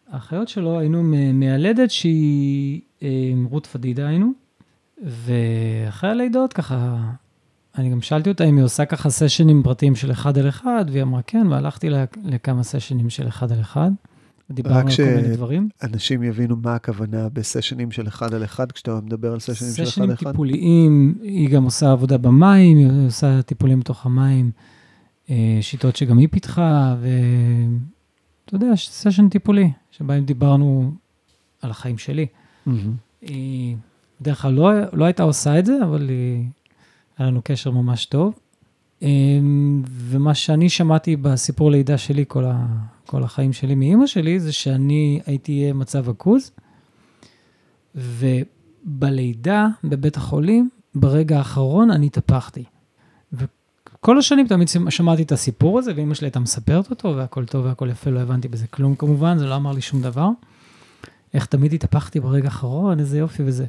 [0.09, 4.31] והאחיות שלו היינו מיילדת שהיא עם רות פדידה היינו,
[5.03, 6.97] ואחרי הלידות ככה,
[7.77, 11.03] אני גם שאלתי אותה אם היא עושה ככה סשנים פרטיים של אחד על אחד, והיא
[11.03, 13.91] אמרה כן, והלכתי לה- לכמה סשנים של אחד על אחד.
[14.51, 15.69] דיברנו על כל מיני דברים.
[15.83, 19.91] אנשים יבינו מה הכוונה בסשנים של אחד על אחד, כשאתה מדבר על סשנים של אחד
[19.91, 20.31] סשנים על אחד.
[20.31, 24.51] טיפוליים, היא גם עושה עבודה במים, היא עושה טיפולים בתוך המים,
[25.29, 30.91] אה, שיטות שגם היא פיתחה, ואתה יודע, סשן טיפולי, שבהם דיברנו
[31.62, 32.25] על החיים שלי.
[33.21, 33.75] היא
[34.21, 36.45] בדרך כלל לא, לא הייתה עושה את זה, אבל היא,
[37.17, 38.34] היה לנו קשר ממש טוב.
[39.03, 39.10] אה,
[39.86, 42.65] ומה שאני שמעתי בסיפור לידה שלי, כל, ה,
[43.06, 46.51] כל החיים שלי מאימא שלי, זה שאני הייתי מצב עכוז,
[47.95, 52.63] ובלידה בבית החולים, ברגע האחרון אני התהפכתי.
[53.34, 57.89] וכל השנים תמיד שמעתי את הסיפור הזה, ואימא שלי הייתה מספרת אותו, והכל טוב והכל
[57.91, 60.30] יפה, לא הבנתי בזה כלום כמובן, זה לא אמר לי שום דבר.
[61.33, 63.65] איך תמיד התהפכתי ברגע האחרון, איזה יופי וזה.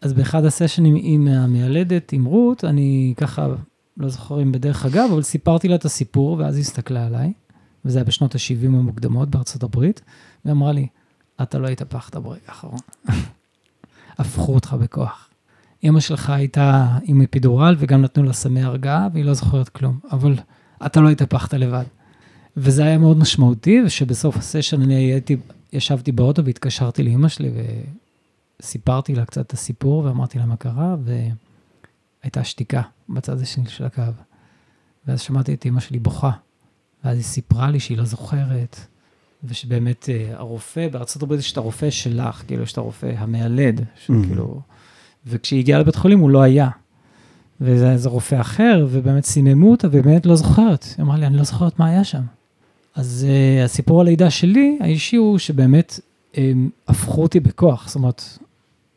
[0.00, 3.48] אז באחד הסשנים עם המיילדת, עם רות, אני ככה,
[3.96, 7.32] לא זוכר אם בדרך אגב, אבל סיפרתי לה את הסיפור, ואז היא הסתכלה עליי,
[7.84, 10.00] וזה היה בשנות ה-70 המוקדמות בארצות הברית,
[10.44, 10.86] ואמרה לי,
[11.42, 12.80] אתה לא התהפכת ברגע האחרון.
[14.18, 15.30] הפכו אותך בכוח.
[15.84, 20.34] אמא שלך הייתה עם אפידורל, וגם נתנו לה סמי הרגעה, והיא לא זוכרת כלום, אבל
[20.86, 21.84] אתה לא התהפכת לבד.
[22.56, 25.36] וזה היה מאוד משמעותי, ושבסוף הסשן אני הייתי,
[25.74, 27.50] ישבתי באוטו והתקשרתי לאמא שלי
[28.60, 34.02] וסיפרתי לה קצת את הסיפור ואמרתי לה מה קרה, והייתה שתיקה בצד השני של הקו.
[35.06, 36.30] ואז שמעתי את אמא שלי בוכה,
[37.04, 38.80] ואז היא סיפרה לי שהיא לא זוכרת,
[39.44, 44.60] ושבאמת אה, הרופא, בארצות הברית יש את הרופא שלך, כאילו יש את הרופא המיילד, שכאילו,
[45.26, 46.68] וכשהיא הגיעה לבית חולים הוא לא היה.
[47.60, 50.84] וזה איזה רופא אחר, ובאמת סיממו אותה, ובאמת לא זוכרת.
[50.96, 52.22] היא אמרה לי, אני לא זוכרת מה היה שם.
[52.94, 56.00] אז uh, הסיפור הלידה שלי, האישי הוא שבאמת
[56.32, 56.36] um,
[56.88, 57.86] הפכו אותי בכוח.
[57.86, 58.22] זאת אומרת,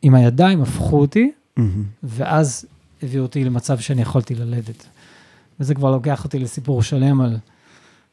[0.02, 1.84] עם הידיים הפכו אותי, מהמם.
[2.02, 2.66] ואז
[3.02, 4.86] הביאו אותי למצב שאני יכולתי ללדת.
[5.60, 7.36] וזה כבר לוקח אותי לסיפור שלם על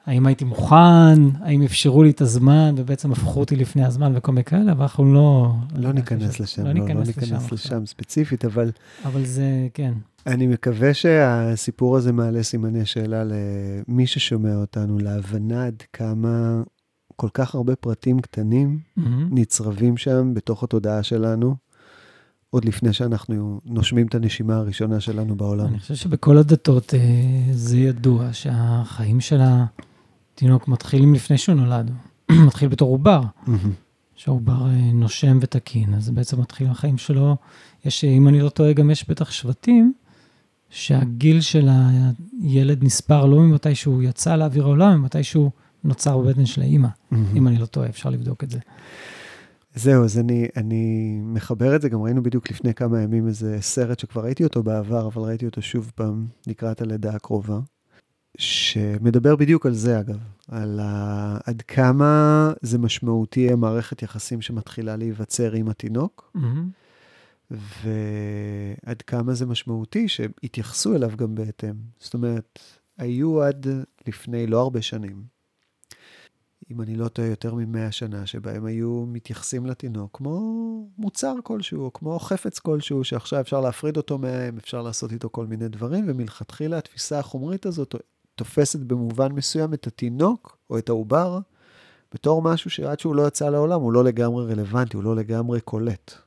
[0.05, 4.43] האם הייתי מוכן, האם אפשרו לי את הזמן, ובעצם הפכו אותי לפני הזמן וכל מיני
[4.43, 5.53] כאלה, אבל אנחנו לא...
[5.75, 8.71] לא ניכנס לשם, לא, לא ניכנס לשם ספציפית, אבל...
[9.05, 9.93] אבל זה, כן.
[10.27, 16.61] אני מקווה שהסיפור הזה מעלה סימני שאלה למי ששומע אותנו, להבנה עד כמה
[17.15, 19.01] כל כך הרבה פרטים קטנים mm-hmm.
[19.31, 21.55] נצרבים שם בתוך התודעה שלנו,
[22.49, 25.65] עוד לפני שאנחנו נושמים את הנשימה הראשונה שלנו בעולם.
[25.65, 26.99] אני חושב שבכל הדתות אה,
[27.51, 31.91] זה ידוע שהחיים של התינוק מתחילים לפני שהוא נולד,
[32.47, 33.21] מתחיל בתור עובר.
[33.21, 33.49] Mm-hmm.
[34.15, 37.35] שהעובר אה, נושם ותקין, אז בעצם מתחילים החיים שלו.
[37.85, 39.93] יש, אם אני לא טועה, גם יש בטח שבטים
[40.69, 41.69] שהגיל של
[42.41, 45.51] הילד נספר לא ממתי שהוא יצא לאוויר העולם, ממתי שהוא
[45.83, 47.15] נוצר בבטן של האימא, mm-hmm.
[47.35, 48.59] אם אני לא טועה, אפשר לבדוק את זה.
[49.75, 53.99] זהו, אז אני, אני מחבר את זה, גם ראינו בדיוק לפני כמה ימים איזה סרט
[53.99, 57.59] שכבר ראיתי אותו בעבר, אבל ראיתי אותו שוב פעם לקראת הלידה הקרובה,
[58.37, 61.37] שמדבר בדיוק על זה אגב, על ה...
[61.45, 66.31] עד כמה זה משמעותי המערכת יחסים שמתחילה להיווצר עם התינוק.
[66.37, 66.84] Mm-hmm.
[67.51, 71.75] ועד כמה זה משמעותי שהתייחסו אליו גם בהתאם.
[71.99, 72.59] זאת אומרת,
[72.97, 73.67] היו עד
[74.07, 75.35] לפני לא הרבה שנים,
[76.71, 80.39] אם אני לא טועה, יותר ממאה שנה, שבהם היו מתייחסים לתינוק כמו
[80.97, 85.67] מוצר כלשהו, כמו חפץ כלשהו, שעכשיו אפשר להפריד אותו מהם, אפשר לעשות איתו כל מיני
[85.67, 87.95] דברים, ומלכתחילה התפיסה החומרית הזאת
[88.35, 91.39] תופסת במובן מסוים את התינוק, או את העובר,
[92.13, 96.24] בתור משהו שעד שהוא לא יצא לעולם, הוא לא לגמרי רלוונטי, הוא לא לגמרי קולט.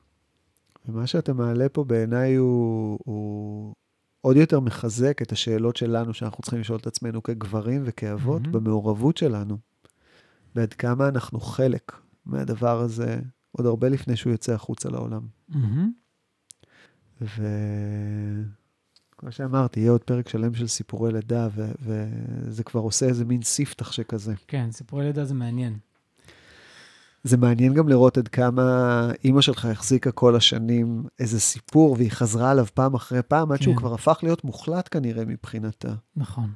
[0.93, 3.73] ומה שאתה מעלה פה בעיניי הוא, הוא
[4.21, 8.49] עוד יותר מחזק את השאלות שלנו, שאנחנו צריכים לשאול את עצמנו כגברים וכאבות, mm-hmm.
[8.49, 9.57] במעורבות שלנו,
[10.55, 11.91] ועד כמה אנחנו חלק
[12.25, 13.19] מהדבר הזה,
[13.51, 15.21] עוד הרבה לפני שהוא יוצא החוצה לעולם.
[15.51, 15.55] Mm-hmm.
[17.21, 21.71] וכמו שאמרתי, יהיה עוד פרק שלם של סיפורי לידה, ו...
[21.81, 24.33] וזה כבר עושה איזה מין ספתח שכזה.
[24.47, 25.77] כן, סיפורי לידה זה מעניין.
[27.23, 32.51] זה מעניין גם לראות עד כמה אימא שלך החזיקה כל השנים איזה סיפור, והיא חזרה
[32.51, 33.79] עליו פעם אחרי פעם, עד שהוא כן.
[33.79, 35.93] כבר הפך להיות מוחלט כנראה מבחינתה.
[36.15, 36.49] נכון.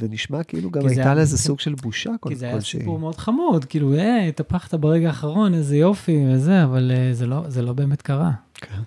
[0.00, 2.34] ונשמע כאילו גם הייתה לה איזה סוג של בושה כלשהי.
[2.34, 6.92] כי זה היה סיפור מאוד חמוד, כאילו, אה, התהפכת ברגע האחרון, איזה יופי וזה, אבל
[6.94, 8.30] אה, זה לא, זה לא באמת קרה.
[8.54, 8.80] כן.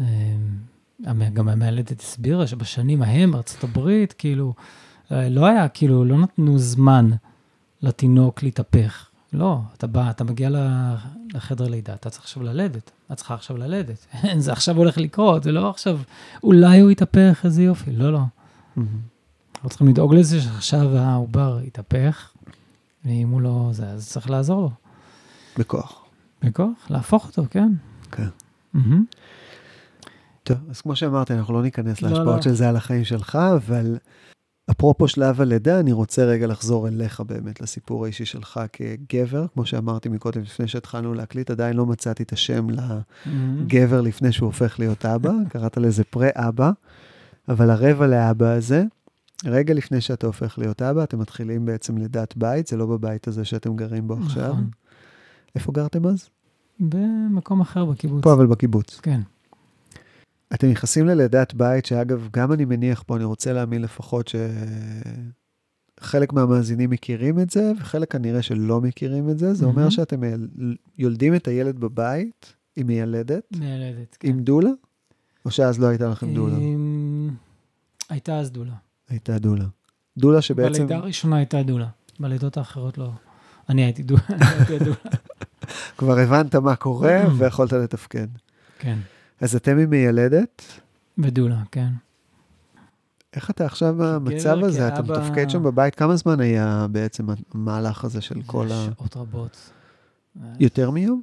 [0.00, 4.54] אה, גם המילדת הסבירה שבשנים ההם, ארצות הברית, כאילו,
[5.10, 7.10] לא היה, כאילו, לא נתנו זמן
[7.82, 9.11] לתינוק להתהפך.
[9.32, 10.50] לא, אתה בא, אתה מגיע
[11.34, 14.06] לחדר לידה, אתה צריך עכשיו ללדת, את צריכה עכשיו ללדת.
[14.38, 15.98] זה עכשיו הולך לקרות, זה לא עכשיו,
[16.42, 17.92] אולי הוא יתהפך, איזה יופי.
[17.92, 18.20] לא, לא.
[18.76, 22.30] אנחנו צריכים לדאוג לזה שעכשיו העובר יתהפך,
[23.04, 24.70] ואם הוא לא זה, אז צריך לעזור לו.
[25.58, 26.04] בכוח.
[26.42, 27.72] בכוח, להפוך אותו, כן.
[28.10, 28.28] כן.
[30.42, 32.42] טוב, אז כמו שאמרתי, אנחנו לא ניכנס לא, להשפעות לא.
[32.42, 33.96] של זה על החיים שלך, אבל
[34.70, 39.46] אפרופו שלב הלידה, אני רוצה רגע לחזור אליך באמת, לסיפור האישי שלך כגבר.
[39.54, 44.78] כמו שאמרתי מקודם, לפני שהתחלנו להקליט, עדיין לא מצאתי את השם לגבר לפני שהוא הופך
[44.78, 45.32] להיות אבא.
[45.52, 46.70] קראת לזה פרה-אבא,
[47.48, 48.84] אבל הרבע לאבא הזה,
[49.44, 53.44] רגע לפני שאתה הופך להיות אבא, אתם מתחילים בעצם לידת בית, זה לא בבית הזה
[53.44, 54.52] שאתם גרים בו עכשיו.
[54.52, 54.70] נכון.
[55.54, 56.28] איפה גרתם אז?
[56.80, 58.22] במקום אחר בקיבוץ.
[58.24, 59.00] פה, אבל בקיבוץ.
[59.00, 59.20] כן.
[60.54, 64.30] אתם נכנסים ללידת בית, שאגב, גם אני מניח פה, אני רוצה להאמין לפחות
[66.00, 69.54] שחלק מהמאזינים מכירים את זה, וחלק כנראה שלא מכירים את זה.
[69.54, 70.20] זה אומר שאתם
[70.98, 73.44] יולדים את הילד בבית עם מיילדת.
[73.56, 74.28] מיילדת, כן.
[74.28, 74.70] עם דולה?
[75.44, 76.56] או שאז לא הייתה לכם דולה?
[78.08, 78.74] הייתה אז דולה.
[79.08, 79.64] הייתה דולה.
[80.16, 80.78] דולה שבעצם...
[80.78, 81.88] בלידה הראשונה הייתה דולה,
[82.20, 83.10] בלידות האחרות לא.
[83.68, 84.20] אני הייתי דולה.
[85.98, 88.26] כבר הבנת מה קורה ויכולת לתפקד.
[88.78, 88.98] כן.
[89.42, 90.62] אז אתם עם מיילדת?
[91.18, 91.88] בדולה, כן.
[93.36, 94.78] איך אתה עכשיו במצב הזה?
[94.78, 95.14] כאבא...
[95.14, 95.94] אתה מתפקד שם בבית?
[95.94, 98.84] כמה זמן היה בעצם המהלך הזה של כל ה...
[98.84, 99.70] שעות רבות.
[100.60, 101.22] יותר מיום?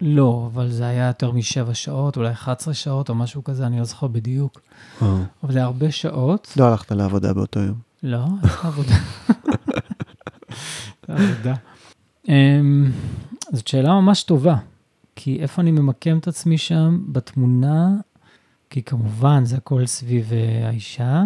[0.00, 3.84] לא, אבל זה היה יותר משבע שעות, אולי 11 שעות או משהו כזה, אני לא
[3.84, 4.60] זוכר בדיוק.
[5.02, 5.16] אה.
[5.42, 6.52] אבל זה הרבה שעות.
[6.56, 7.78] לא הלכת לעבודה באותו יום.
[8.02, 8.94] לא, הלכת לעבודה.
[11.08, 11.54] עבודה.
[12.28, 12.90] אמ,
[13.52, 14.56] זאת שאלה ממש טובה.
[15.16, 17.96] כי איפה אני ממקם את עצמי שם בתמונה,
[18.70, 21.22] כי כמובן זה הכל סביב אה, האישה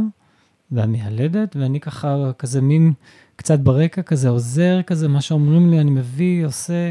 [0.70, 2.92] והמיילדת, ואני ככה כזה מין
[3.37, 6.90] קצת ברקע כזה עוזר כזה, מה שאומרים לי אני מביא, עושה.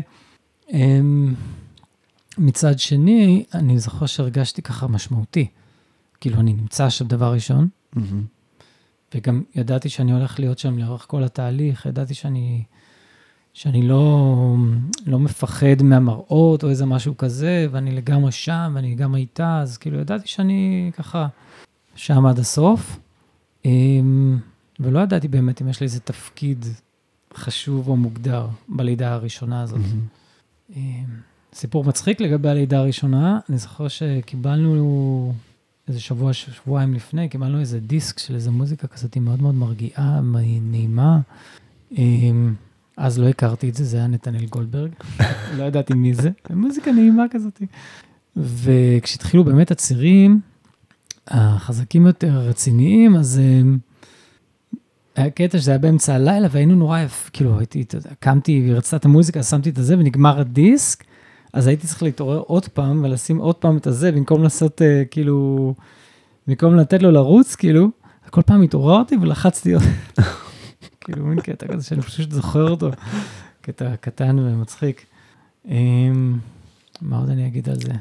[0.74, 1.34] אמ,
[2.38, 5.48] מצד שני, אני זוכר שהרגשתי ככה משמעותי.
[6.20, 8.00] כאילו, אני נמצא שם דבר ראשון, mm-hmm.
[9.16, 12.64] וגם ידעתי שאני הולך להיות שם לאורך כל התהליך, ידעתי שאני
[13.56, 14.56] שאני לא,
[15.06, 20.00] לא מפחד מהמראות או איזה משהו כזה, ואני לגמרי שם, ואני גם איתה, אז כאילו
[20.00, 21.28] ידעתי שאני ככה
[21.96, 23.00] שם עד הסוף.
[23.66, 24.40] אמ,
[24.80, 26.66] ולא ידעתי באמת אם יש לי איזה תפקיד
[27.34, 29.82] חשוב או מוגדר בלידה הראשונה הזאת.
[30.76, 30.82] אה,
[31.54, 35.34] סיפור מצחיק לגבי הלידה הראשונה, אני זוכר שקיבלנו
[35.88, 40.22] איזה שבוע, שבועיים לפני, קיבלנו איזה דיסק של איזה מוזיקה כזאת מאוד מאוד מרגיעה,
[40.62, 41.20] נעימה.
[42.98, 44.92] אז לא הכרתי את זה, זה היה נתנאל גולדברג,
[45.58, 47.62] לא ידעתי מי זה, מוזיקה נעימה כזאת.
[48.36, 50.40] וכשהתחילו באמת הצירים
[51.28, 53.62] החזקים יותר, הרציניים, אז אה,
[55.16, 57.30] היה קטע שזה היה באמצע הלילה, והיינו נורא יפ...
[57.34, 61.04] כאילו, הייתי, אתה יודע, קמתי והיא רצתה את המוזיקה, שמתי את הזה, ונגמר הדיסק,
[61.54, 65.74] אז הייתי צריך להתעורר עוד פעם, ולשים עוד פעם את הזה, במקום לעשות, אה, כאילו,
[66.48, 67.90] במקום לתת לו לרוץ, כאילו,
[68.30, 69.84] כל פעם התעוררתי ולחצתי עוד.
[71.06, 72.90] כאילו, מין קטע כזה שאני פשוט זוכר אותו,
[73.62, 75.06] קטע קטן ומצחיק.
[75.68, 76.40] אמ,
[77.02, 77.92] מה עוד אני אגיד על זה?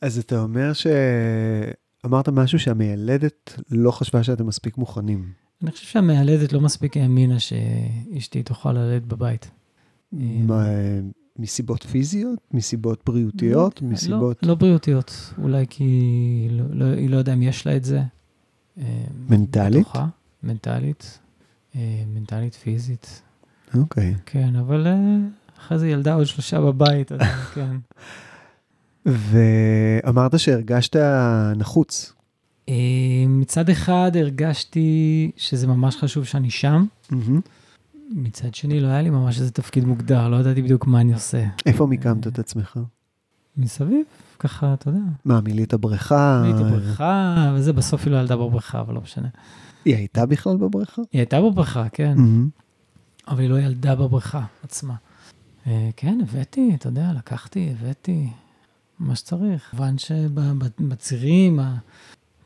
[0.00, 5.32] אז אתה אומר שאמרת משהו שהמיילדת לא חשבה שאתם מספיק מוכנים.
[5.62, 9.50] אני חושב שהמיילדת לא מספיק האמינה שאשתי תוכל ללדת בבית.
[10.12, 11.00] מה, אה,
[11.38, 12.38] מסיבות פיזיות?
[12.52, 13.82] מסיבות בריאותיות?
[13.82, 17.76] לא, מסיבות לא, לא בריאותיות, אולי כי לא, לא, היא לא יודעה אם יש לה
[17.76, 18.02] את זה.
[18.78, 19.80] אה, מנטלית?
[19.80, 20.06] בתוכה,
[20.42, 21.18] מנטלית,
[22.06, 23.22] מנטלית, פיזית,
[23.74, 24.14] אוקיי.
[24.26, 25.16] כן, אבל אה,
[25.58, 27.20] אחרי זה ילדה עוד שלושה בבית, אז
[27.54, 27.76] כן.
[29.06, 30.96] ואמרת שהרגשת
[31.56, 32.12] נחוץ.
[32.68, 32.74] אה,
[33.28, 36.86] מצד אחד הרגשתי שזה ממש חשוב שאני שם.
[38.10, 41.44] מצד שני לא היה לי ממש איזה תפקיד מוגדר, לא ידעתי בדיוק מה אני עושה.
[41.66, 42.78] איפה מיקמת את עצמך?
[43.56, 44.06] מסביב,
[44.38, 46.42] ככה, אתה יודע, מה, מילאת בריכה?
[46.44, 49.28] הייתי בבריכה, וזה בסוף היא לא ילדה בבריכה, אבל לא משנה.
[49.84, 51.02] היא הייתה בכלל בבריכה?
[51.12, 52.48] היא הייתה בבריכה, כן, מהמם.
[53.28, 54.94] אבל היא לא ילדה בבריכה עצמה.
[55.66, 58.28] אה, כן, הבאתי, אתה יודע, לקחתי, הבאתי,
[58.98, 59.70] מה שצריך.
[59.70, 61.60] כמובן שבצירים,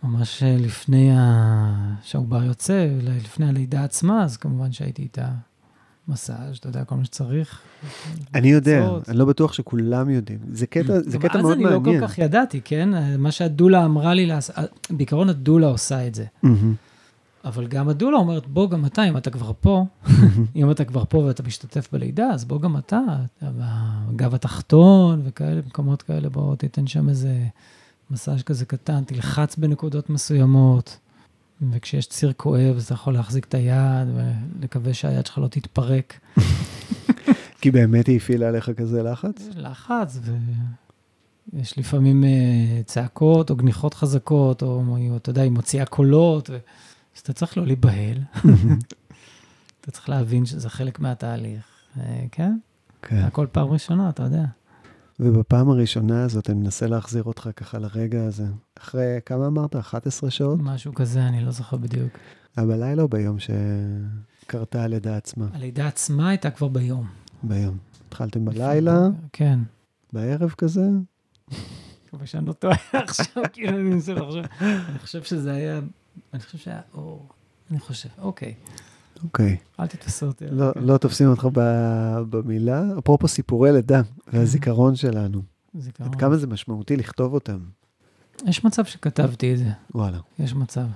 [0.03, 5.29] ממש לפני ה- שהעובר יוצא, לפני הלידה עצמה, אז כמובן שהייתי איתה
[6.09, 7.61] מסאז', אתה יודע, כל מה שצריך.
[8.35, 8.89] אני יודע.
[9.09, 10.39] אני לא בטוח שכולם יודעים.
[10.53, 11.95] זה קטע, זה קטע אז מאוד אני מעניין.
[12.01, 12.89] לא כל כך ידעתי, כן?
[13.19, 14.31] מה שהדולה אמרה לי
[14.91, 16.25] בעיקרון הדולה עושה את זה.
[16.43, 16.75] מהמם.
[17.49, 19.87] אבל גם הדולה אומרת, בוא גם אתה, אם אתה כבר פה,
[20.57, 23.01] אם אתה כבר פה ואתה משתתף בלידה, אז בוא גם אתה,
[23.43, 27.47] בגב התחתון וכאלה, מקומות כאלה, בוא תיתן שם איזה
[28.11, 30.99] מסאז' כזה קטן, תלחץ בנקודות מסוימות,
[31.71, 36.19] וכשיש ציר כואב, אז אתה יכול להחזיק את היד ולקווה שהיד שלך לא תתפרק.
[37.61, 39.49] כי באמת היא הפעילה עליך כזה לחץ?
[39.51, 40.19] יש לחץ,
[41.53, 46.59] ויש לפעמים אה, צעקות או גניחות חזקות, או אתה יודע, היא מוציאה קולות, ו...
[47.19, 48.19] אז אתה צריך לא להיבהל.
[49.81, 51.65] אתה צריך להבין שזה חלק מהתהליך.
[52.01, 52.59] אה, כן,
[53.03, 53.17] כן.
[53.17, 54.45] הכל פעם ראשונה, אתה יודע.
[55.21, 58.47] ובפעם הראשונה הזאת אני מנסה להחזיר אותך ככה לרגע הזה.
[58.79, 59.77] אחרי, כמה אמרת?
[59.77, 60.59] 11 שעות?
[60.63, 62.13] משהו כזה, אני לא זוכר בדיוק.
[62.57, 65.47] היה בלילה או ביום שקרתה הלידה עצמה?
[65.53, 67.07] הלידה עצמה הייתה כבר ביום.
[67.43, 67.77] ביום.
[68.09, 69.59] התחלתם בלילה, כן.
[70.13, 70.89] בערב כזה?
[72.09, 74.45] מקווה שאני לא טועה עכשיו, כאילו אני מנסה לחשוב.
[74.61, 75.81] אני חושב שזה היה,
[76.33, 77.29] אני חושב שהיה אור.
[77.71, 78.55] אני חושב, אוקיי.
[79.25, 79.57] אוקיי.
[79.81, 80.45] אל תתפסו אותי.
[80.51, 80.73] לא.
[80.77, 81.49] לא תופסים אותך
[82.31, 82.83] במילה.
[82.99, 84.01] אפרופו סיפורי לידה
[84.33, 85.43] והזיכרון שלנו.
[85.75, 86.09] זיכרון.
[86.09, 87.59] עד כמה זה משמעותי לכתוב אותם.
[88.47, 90.19] יש מצב שכתבתי את זה, וואלה.
[90.39, 90.87] יש מצב.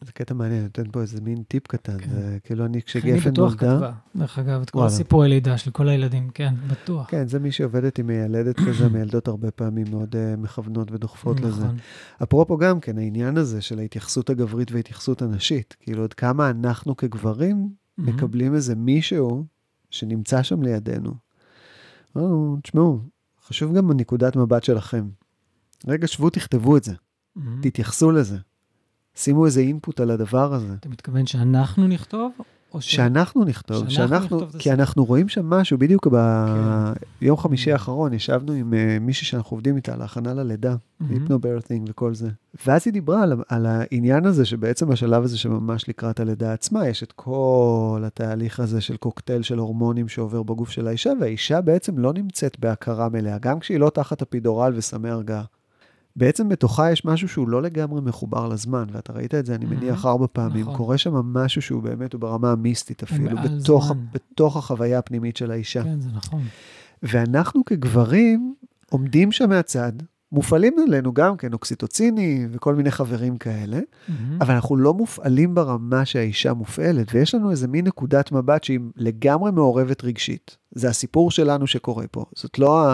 [0.00, 1.98] זה קטע מעניין, נותן פה איזה מין טיפ קטן.
[1.98, 2.10] כן.
[2.10, 4.86] זה כאילו אני, אני כשגפן בטוח נולדה, כתבה, דרך אגב, את כל.
[4.86, 7.10] הסיפורי לידה של כל הילדים, כן, בטוח.
[7.10, 11.64] כן, זה מי שעובדת עם מיילדת כזה, מיילדות הרבה פעמים מאוד אה, מכוונות ודוחפות לזה.
[11.64, 11.76] נכון.
[12.22, 17.80] אפרופו גם כן, העניין הזה של ההתייחסות הגברית וההתייחסות הנשית, כאילו עד כמה אנחנו כגברים.
[18.00, 19.44] מקבלים איזה מישהו
[19.90, 21.14] שנמצא שם לידינו.
[22.16, 23.00] אמרנו, תשמעו,
[23.46, 25.08] חשוב גם נקודת מבט שלכם.
[25.86, 26.94] רגע, שבו, תכתבו את זה.
[27.62, 28.38] תתייחסו לזה.
[29.14, 30.74] שימו איזה אינפוט על הדבר הזה.
[30.80, 32.32] אתה מתכוון שאנחנו נכתוב?
[32.78, 32.94] ש...
[32.94, 34.72] שאנחנו נכתוב, שאנחנו שאנחנו, נכתוב כי.
[34.72, 36.06] אנחנו רואים שם משהו, בדיוק
[37.20, 37.42] ביום כן.
[37.42, 41.12] חמישי האחרון ישבנו עם אה, מישהי שאנחנו עובדים איתה על ההכנה ללידה, מהמם.
[41.12, 42.28] היפנוברת'ינג וכל זה.
[42.66, 47.02] ואז היא דיברה על, על העניין הזה שבעצם בשלב הזה שממש לקראת הלידה עצמה, יש
[47.02, 52.12] את כל התהליך הזה של קוקטייל של הורמונים שעובר בגוף של האישה, והאישה בעצם לא
[52.12, 55.44] נמצאת בהכרה מלאה, גם כשהיא לא תחת אפידורל וסמי הרגעה.
[56.16, 60.06] בעצם בתוכה יש משהו שהוא לא לגמרי מחובר לזמן, ואתה ראית את זה, אני מניח,
[60.06, 60.62] ארבע פעמים.
[60.62, 60.76] נכון.
[60.76, 63.92] קורה שם משהו שהוא באמת, הוא ברמה המיסטית אפילו, בתוך.
[64.12, 65.84] בתוך החוויה הפנימית של האישה.
[65.84, 66.42] כן, זה נכון.
[67.02, 68.54] ואנחנו כגברים
[68.90, 69.92] עומדים שם מהצד,
[70.32, 73.80] מופעלים עלינו גם כן אוקסיטוציני וכל מיני חברים כאלה.
[74.40, 79.50] אבל אנחנו לא מופעלים ברמה שהאישה מופעלת, ויש לנו איזה מין נקודת מבט שהיא לגמרי
[79.50, 80.56] מעורבת רגשית.
[80.70, 82.24] זה הסיפור שלנו שקורה פה.
[82.34, 82.92] זאת לא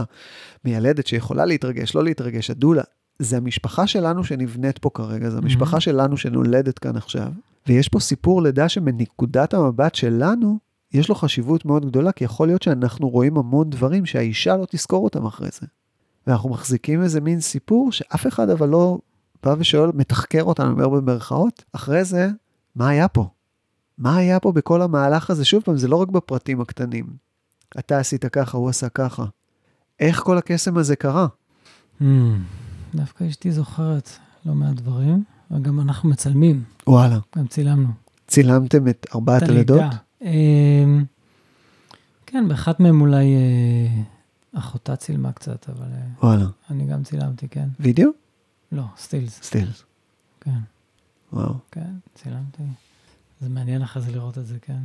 [0.65, 2.83] המיילדת שיכולה להתרגש, לא להתרגש, הדולה.
[3.19, 5.81] זה המשפחה שלנו שנבנית פה כרגע, זו המשפחה מהמם.
[5.81, 7.33] שלנו שנולדת כאן עכשיו,
[7.67, 10.59] ויש פה סיפור לידה שמנקודת המבט שלנו,
[10.93, 15.05] יש לו חשיבות מאוד גדולה, כי יכול להיות שאנחנו רואים המון דברים שהאישה לא תזכור
[15.05, 15.67] אותם אחרי זה.
[16.27, 18.99] ואנחנו מחזיקים איזה מין סיפור שאף אחד אבל לא
[19.43, 22.29] בא ושואל, מתחקר אותנו, אומר במרכאות, אחרי זה,
[22.77, 23.29] מה היה פה?
[23.99, 25.45] מה היה פה בכל המהלך הזה?
[25.45, 27.07] שוב פעם, זה לא רק בפרטים הקטנים.
[27.79, 29.25] אתה עשית ככה, הוא עשה ככה.
[30.01, 31.27] איך כל הקסם הזה קרה?
[32.01, 32.05] Hmm,
[32.97, 34.11] דווקא אשתי זוכרת
[34.47, 37.19] לא מעט דברים, וגם אנחנו מצלמים, וואלה.
[37.37, 37.89] גם צילמנו.
[38.27, 39.83] צילמתם את ארבעת הלידות?
[40.23, 41.05] אמ,
[42.27, 44.03] כן, באחת מהן אולי אה,
[44.59, 46.47] אחותה צילמה קצת, אבל אה, וואלה.
[46.71, 47.69] אני גם צילמתי, כן.
[47.81, 48.11] וידאו?
[48.73, 49.83] לא, סטילס, סטילס.
[50.41, 50.59] כן,
[51.33, 51.55] וואו.
[51.71, 52.63] כן, צילמתי.
[53.41, 54.81] זה מעניין אחרי זה לראות את זה, כן.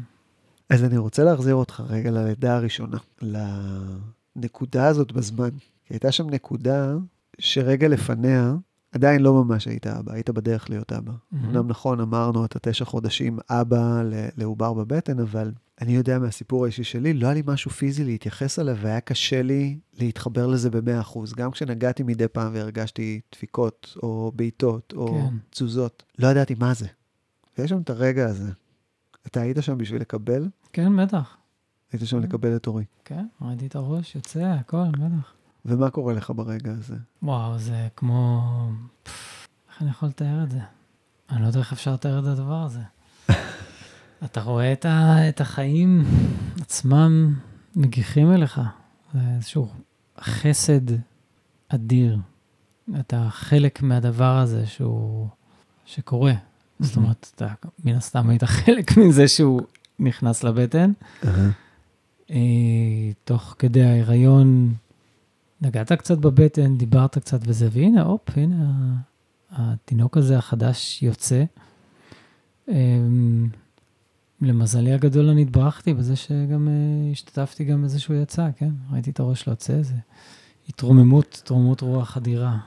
[0.70, 2.98] אז אני רוצה להחזיר אותך רגע ללידה הראשונה,
[4.36, 5.50] לנקודה הזאת בזמן.
[5.86, 6.94] כי הייתה שם נקודה
[7.42, 8.56] שרגע לפניה,
[8.92, 11.12] עדיין לא ממש היית אבא, היית בדרך להיות אבא.
[11.32, 11.46] מהמם.
[11.46, 14.02] אמנם נכון, אמרנו, אתה תשע חודשים אבא
[14.38, 15.52] לעובר בבטן, אבל
[15.82, 19.80] אני יודע מהסיפור האישי שלי, לא היה לי משהו פיזי להתייחס אליו, והיה קשה לי
[20.00, 21.20] להתחבר לזה ב-100%.
[21.38, 25.38] גם כשנגעתי מדי פעם והרגשתי דפיקות, או בעיטות, או כן.
[25.50, 26.88] תזוזות, לא ידעתי מה זה.
[27.58, 28.52] ויש שם את הרגע הזה.
[29.28, 30.48] אתה היית שם בשביל לקבל?
[30.74, 31.38] כן, בטח.
[31.94, 32.24] היית שם כן.
[32.24, 32.84] לקבל את אורי.
[33.06, 35.41] כן, ראיתי את הראש, יוצא, הכל, בטח.
[35.66, 36.96] ומה קורה לך ברגע הזה?
[37.24, 38.42] וואו, זה כמו...
[39.70, 40.60] איך אני יכול לתאר את זה?
[41.30, 42.82] אני לא יודע איך אפשר לתאר את הדבר הזה.
[44.26, 45.30] אתה רואה את, ה...
[45.30, 46.04] את החיים
[46.62, 47.36] עצמם
[47.76, 48.62] מגיחים אליך.
[49.14, 49.70] זה איזשהו
[50.20, 50.82] חסד
[51.70, 52.18] אדיר.
[53.00, 55.28] אתה חלק מהדבר הזה שהוא...
[55.86, 56.34] שקורה.
[56.80, 57.48] זאת אומרת, אתה
[57.86, 59.62] מן הסתם היית חלק מזה שהוא
[60.00, 60.92] נכנס לבטן.
[62.32, 62.38] אה,
[63.24, 64.74] תוך כדי ההיריון
[65.62, 68.94] נגעת קצת בבטן, דיברת קצת וזה, והנה, הופ, הנה,
[69.52, 71.44] התינוק הזה החדש יוצא.
[72.70, 72.76] אה,
[74.42, 78.70] למזלי הגדול אני התברכתי בזה שגם אה, השתתפתי גם בזה שהוא יצא, כן?
[78.92, 79.96] ראיתי את הראש שלו יוצא, זה
[80.70, 82.58] התרוממות, התרוממות רוח אדירה.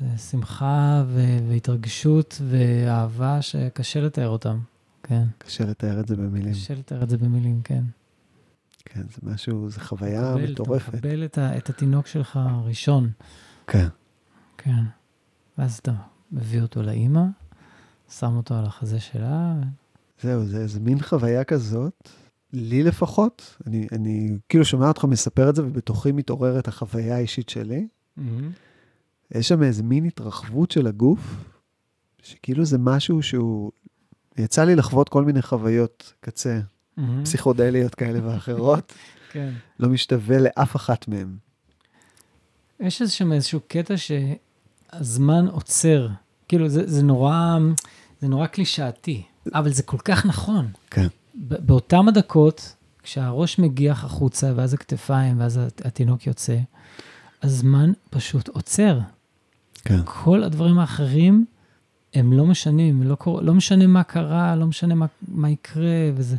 [0.00, 4.58] זה שמחה ו- והתרגשות ואהבה שקשה לתאר אותם,
[5.02, 5.24] כן.
[5.38, 6.52] קשה לתאר את זה במילים.
[6.52, 7.84] קשה לתאר את זה במילים, כן.
[8.88, 10.88] כן, זה משהו, זו חוויה מקבל, מטורפת.
[10.88, 13.10] אתה מקבל את, ה, את התינוק שלך הראשון,
[13.66, 13.86] כן.
[14.58, 14.84] כן.
[15.58, 15.92] ואז אתה
[16.32, 17.24] מביא אותו לאימא,
[18.10, 19.54] שם אותו על החזה שלה.
[20.22, 22.08] זהו, זה איזה מין חוויה כזאת,
[22.52, 27.86] לי לפחות, אני, אני כאילו שומע אותך מספר את זה, ובתוכי מתעוררת החוויה האישית שלי.
[29.30, 31.44] יש שם איזה מין התרחבות של הגוף,
[32.22, 33.72] שכאילו זה משהו שהוא...
[34.38, 36.60] יצא לי לחוות כל מיני חוויות קצה,
[37.22, 38.92] פסיכודליות כאלה ואחרות,
[39.32, 39.52] כן.
[39.80, 41.36] לא משתווה לאף אחת מהן.
[42.80, 46.08] יש איזה שם איזשהו קטע שהזמן עוצר.
[46.48, 47.58] כאילו, זה, זה נורא,
[48.20, 49.22] זה נורא קלישאתי,
[49.54, 50.68] אבל זה כל כך נכון.
[50.90, 51.06] כן.
[51.34, 56.58] ב- באותם הדקות, כשהראש מגיח החוצה, ואז הכתפיים, ואז הת- התינוק יוצא,
[57.42, 59.00] הזמן פשוט עוצר.
[59.84, 59.98] כן.
[60.04, 61.44] כל הדברים האחרים,
[62.14, 63.40] הם לא משנים, לא, קור...
[63.42, 66.36] לא משנה מה קרה, לא משנה מה, מה יקרה, וזה...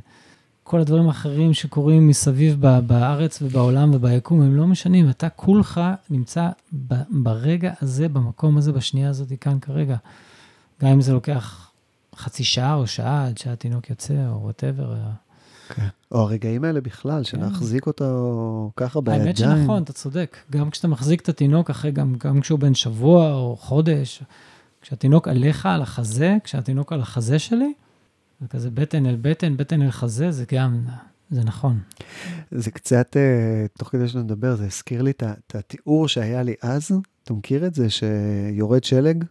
[0.67, 5.09] כל הדברים האחרים שקורים מסביב ב- בארץ ובעולם וביקום, הם לא משנים.
[5.09, 6.49] אתה כולך נמצא
[6.87, 9.95] ב- ברגע הזה, במקום הזה, בשנייה הזאת, כאן כרגע.
[10.81, 11.71] גם אם זה לוקח
[12.15, 14.95] חצי שעה או שעה עד שהתינוק יוצא, או וואטאבר.
[15.69, 15.87] כן.
[16.11, 17.77] או הרגעים האלה בכלל, של כן.
[17.87, 19.21] אותו ככה בידיים.
[19.21, 20.37] האמת שנכון, אתה צודק.
[20.51, 24.23] גם כשאתה מחזיק את התינוק אחרי, גם, גם כשהוא בן שבוע או חודש,
[24.81, 27.73] כשהתינוק עליך על החזה, כשהתינוק על החזה שלי,
[28.41, 30.85] זה כזה בטן אל בטן, בטן אל חזה, זה גם,
[31.29, 31.79] זה נכון.
[32.51, 36.91] זה קצת, אה, תוך כדי שנדבר, זה הזכיר לי את התיאור שהיה לי אז.
[37.23, 39.23] אתה מכיר את זה שיורד שלג?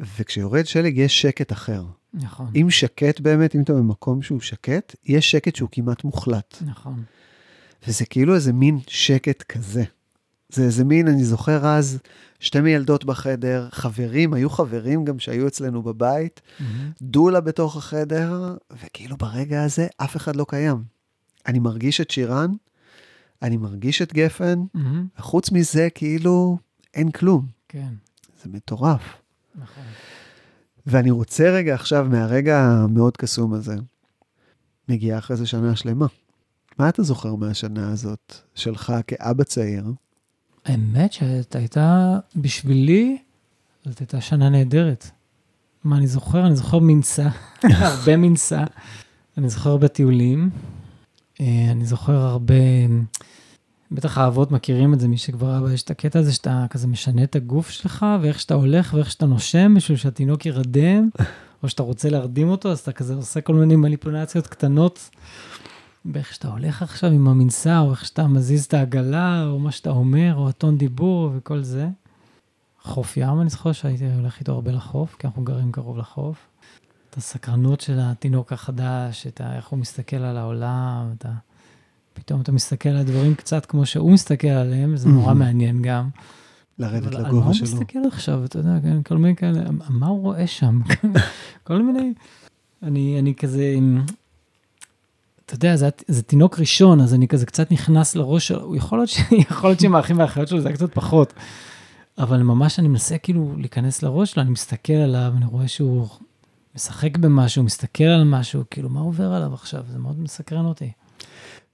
[0.00, 1.84] וכשיורד שלג יש שקט אחר.
[2.14, 6.56] נכון, אם שקט באמת, אם אתה במקום שהוא שקט, יש שקט שהוא כמעט מוחלט.
[6.66, 7.02] נכון.
[7.88, 9.84] וזה כאילו איזה מין שקט כזה.
[10.52, 11.98] זה איזה מין, אני זוכר אז,
[12.40, 16.90] שתי מילדות בחדר, חברים, היו חברים גם שהיו אצלנו בבית, מהמם.
[17.02, 20.84] דולה בתוך החדר, וכאילו ברגע הזה אף אחד לא קיים.
[21.46, 22.50] אני מרגיש את שירן,
[23.42, 25.06] אני מרגיש את גפן, מהמם.
[25.18, 26.58] וחוץ מזה, כאילו,
[26.94, 27.46] אין כלום.
[27.68, 27.92] כן,
[28.42, 29.02] זה מטורף.
[29.54, 29.84] נכון.
[30.86, 33.74] ואני רוצה רגע עכשיו, מהרגע המאוד קסום הזה,
[34.88, 36.06] מגיעה אחרי זה שנה שלמה.
[36.78, 39.84] מה אתה זוכר מהשנה הזאת שלך כאבא צעיר?
[40.70, 43.18] האמת שזאת הייתה, בשבילי,
[43.84, 45.10] זאת הייתה שנה נהדרת.
[45.84, 46.46] מה אני זוכר?
[46.46, 47.28] אני זוכר מנסה,
[47.62, 48.64] הרבה מנסה.
[49.38, 50.50] אני זוכר הרבה טיולים.
[51.40, 52.54] אה, אני זוכר הרבה,
[53.92, 57.22] בטח האבות מכירים את זה, מי שכבר אבא, יש את הקטע הזה שאתה כזה משנה
[57.22, 61.08] את הגוף שלך, ואיך שאתה הולך ואיך שאתה נושם, בשביל שהתינוק יירדם,
[61.62, 65.10] או שאתה רוצה להרדים אותו, אז אתה כזה עושה כל מיני מניפולציות קטנות
[66.04, 69.90] באיך שאתה הולך עכשיו עם המנסה, או איך שאתה מזיז את העגלה, או מה שאתה
[69.90, 71.88] אומר, או הטון דיבור וכל זה.
[72.82, 76.46] חוף ים, אני זוכר שהייתי הולך איתו הרבה לחוף, כי אנחנו גרים קרוב לחוף.
[77.10, 81.28] את הסקרנות של התינוק החדש, את ה, איך הוא מסתכל על העולם, אתה,
[82.12, 85.34] פתאום אתה מסתכל על הדברים קצת כמו שהוא מסתכל עליהם, זה נורא.
[85.34, 86.08] מעניין גם.
[86.78, 87.66] לרדת אבל על מה לגובה הוא שלו.
[87.66, 90.80] מסתכל עכשיו, אתה יודע, כן, כל מיני כאלה, מה הוא רואה שם?
[91.66, 92.14] כל מיני,
[92.82, 93.74] אני, אני כזה,
[95.50, 99.08] אתה יודע, זה, זה תינוק ראשון, אז אני כזה קצת נכנס לראש שלו, יכול להיות,
[99.08, 99.18] ש,
[99.50, 101.32] יכול להיות שעם האחים והאחיות שלו זה היה קצת פחות,
[102.18, 106.08] אבל ממש אני מנסה כאילו להיכנס לראש שלו, אני מסתכל עליו, אני רואה שהוא
[106.74, 109.84] משחק במשהו, מסתכל על משהו, כאילו, מה עובר עליו עכשיו?
[109.88, 110.92] זה מאוד מסקרן אותי.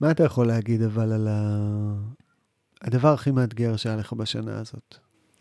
[0.01, 1.61] מה אתה יכול להגיד אבל על ה...
[2.83, 4.95] הדבר הכי מאתגר שהיה לך בשנה הזאת?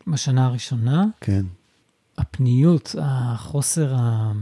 [0.06, 1.44] בשנה הראשונה, כן.
[2.18, 4.32] הפניות, החוסר, ה...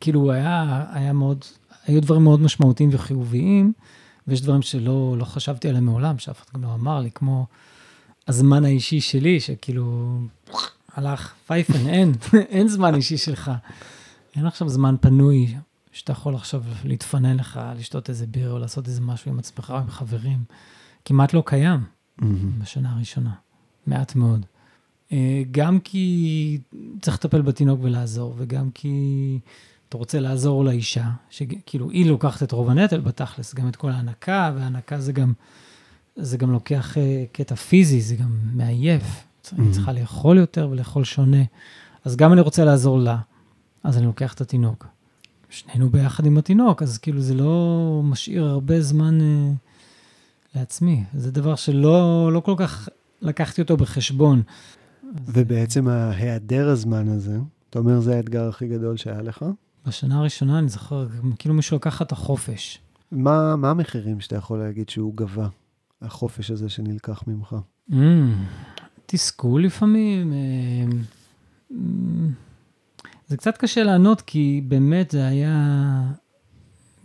[0.00, 1.44] כאילו היה, היה מאוד,
[1.86, 3.72] היו דברים מאוד משמעותיים וחיוביים,
[4.26, 7.46] ויש דברים שלא לא חשבתי עליהם מעולם, שאף אחד גם לא אמר לי, כמו
[8.28, 10.18] הזמן האישי שלי, שכאילו
[10.94, 12.12] הלך פייפן, אין,
[12.54, 13.50] אין זמן אישי שלך.
[14.36, 15.54] אין עכשיו זמן פנוי,
[15.92, 19.78] שאתה יכול עכשיו להתפנן לך, לשתות איזה ביר או לעשות איזה משהו עם עצמך או
[19.78, 20.44] עם חברים.
[21.04, 21.80] כמעט לא קיים.
[22.58, 23.32] בשנה הראשונה,
[23.86, 24.46] מעט מאוד.
[25.12, 26.58] אה, גם כי
[27.00, 29.38] צריך לטפל בתינוק ולעזור, וגם כי
[29.88, 34.52] אתה רוצה לעזור לאישה, שכאילו היא לוקחת את רוב הנטל בתכלס, גם את כל ההנקה,
[34.56, 35.32] וההנקה זה גם,
[36.16, 39.02] זה גם לוקח אה, קטע פיזי, זה גם מעייף.
[39.56, 39.72] היא Mhm.
[39.72, 41.42] צריכה לאכול יותר ולאכול שונה.
[42.04, 43.18] אז גם אני רוצה לעזור לה,
[43.84, 44.86] אז אני לוקח את התינוק.
[45.50, 49.52] שנינו ביחד עם התינוק, אז כאילו זה לא משאיר הרבה זמן אה,
[50.54, 51.04] לעצמי.
[51.14, 52.88] זה דבר שלא לא כל כך
[53.22, 54.42] לקחתי אותו בחשבון.
[55.26, 57.38] ובעצם ההיעדר הזמן הזה,
[57.70, 59.44] אתה אומר זה האתגר הכי גדול שהיה לך?
[59.86, 61.06] בשנה הראשונה אני זוכר,
[61.38, 62.78] כאילו מישהו לקח את החופש.
[63.12, 65.48] מה, מה המחירים שאתה יכול להגיד שהוא גבה,
[66.02, 67.56] החופש הזה שנלקח ממך?
[67.90, 67.94] Mm,
[69.06, 70.32] תסכול לפעמים.
[70.32, 70.98] אה,
[71.70, 71.74] mm,
[73.26, 76.02] זה קצת קשה לענות, כי באמת זה היה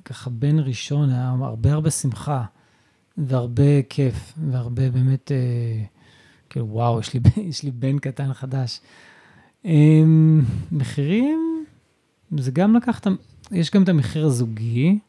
[0.05, 2.43] ככה בן ראשון, היה הרבה הרבה שמחה,
[3.17, 5.83] והרבה כיף, והרבה באמת, אה,
[6.49, 7.19] כאילו, וואו, יש לי,
[7.49, 8.79] יש לי בן קטן חדש.
[9.65, 10.03] אה,
[10.71, 11.50] מחירים,
[12.37, 13.07] זה גם לקחת,
[13.51, 14.99] יש גם את המחיר הזוגי,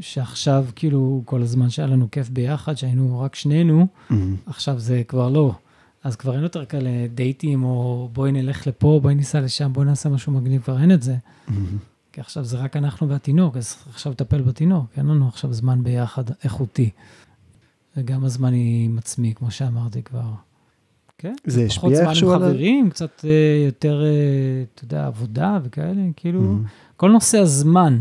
[0.00, 3.86] שעכשיו, כאילו, כל הזמן שהיה לנו כיף ביחד, שהיינו רק שנינו,
[4.46, 5.54] עכשיו זה כבר לא.
[6.04, 10.08] אז כבר אין יותר כאלה דייטים, או בואי נלך לפה, בואי ניסע לשם, בואי נעשה
[10.08, 11.16] משהו מגניב, כבר אין את זה.
[12.12, 16.24] כי עכשיו זה רק אנחנו והתינוק, אז עכשיו לטפל בתינוק, אין לנו עכשיו זמן ביחד
[16.44, 16.90] איכותי.
[17.96, 20.30] וגם הזמן עם עצמי, כמו שאמרתי כבר.
[21.20, 21.34] כן?
[21.46, 22.42] זה פחות השפיע זמן איכשהו עם על...
[22.42, 24.08] ה- חברים, קצת אה, יותר, אה,
[24.74, 26.64] אתה יודע, עבודה וכאלה, כאילו, מהמם.
[26.96, 28.00] כל נושא הזמן,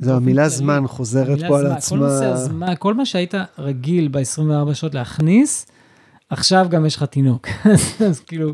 [0.00, 1.98] זו המילה כללי, זמן חוזרת פה על זמן, כל עצמה.
[1.98, 5.66] נושא הזמן, כל מה שהיית רגיל ב-24 שעות להכניס,
[6.30, 7.48] עכשיו גם יש לך תינוק.
[8.08, 8.52] אז, כאילו,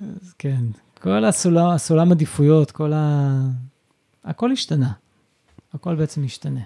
[0.00, 0.64] אז כן,
[1.02, 3.40] כל הסולם, הסולם עדיפויות, כל ה...
[4.24, 4.92] הכל השתנה.
[5.74, 6.60] הכל בעצם השתנה.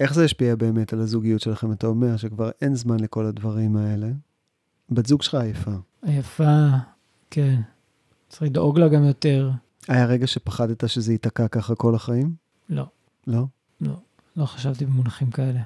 [0.00, 1.72] איך זה השפיע באמת על הזוגיות שלכם?
[1.72, 4.06] אתה אומר שכבר אין זמן לכל הדברים האלה.
[4.90, 5.70] בת זוג שלך עייפה.
[6.02, 6.66] היפה,
[7.30, 7.60] כן.
[8.28, 9.50] צריך לדאוג לה גם יותר.
[9.88, 12.34] היה רגע שפחדת שזה ייתקע ככה כל החיים?
[12.68, 12.86] לא,
[13.26, 13.44] לא?
[13.80, 13.92] לא,
[14.36, 15.60] לא חשבתי במונחים כאלה.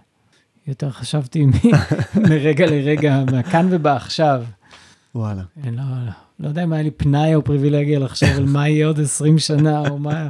[0.66, 1.51] יותר חשבתי מ-
[2.29, 4.45] מרגע לרגע, מהכאן ובעכשיו.
[5.14, 5.43] וואלה.
[5.62, 8.87] כן, לא, לא, לא יודע אם היה לי פנאי או פריבילגיה לחשוב על מה יהיה
[8.87, 10.29] עוד 20 שנה, או מה...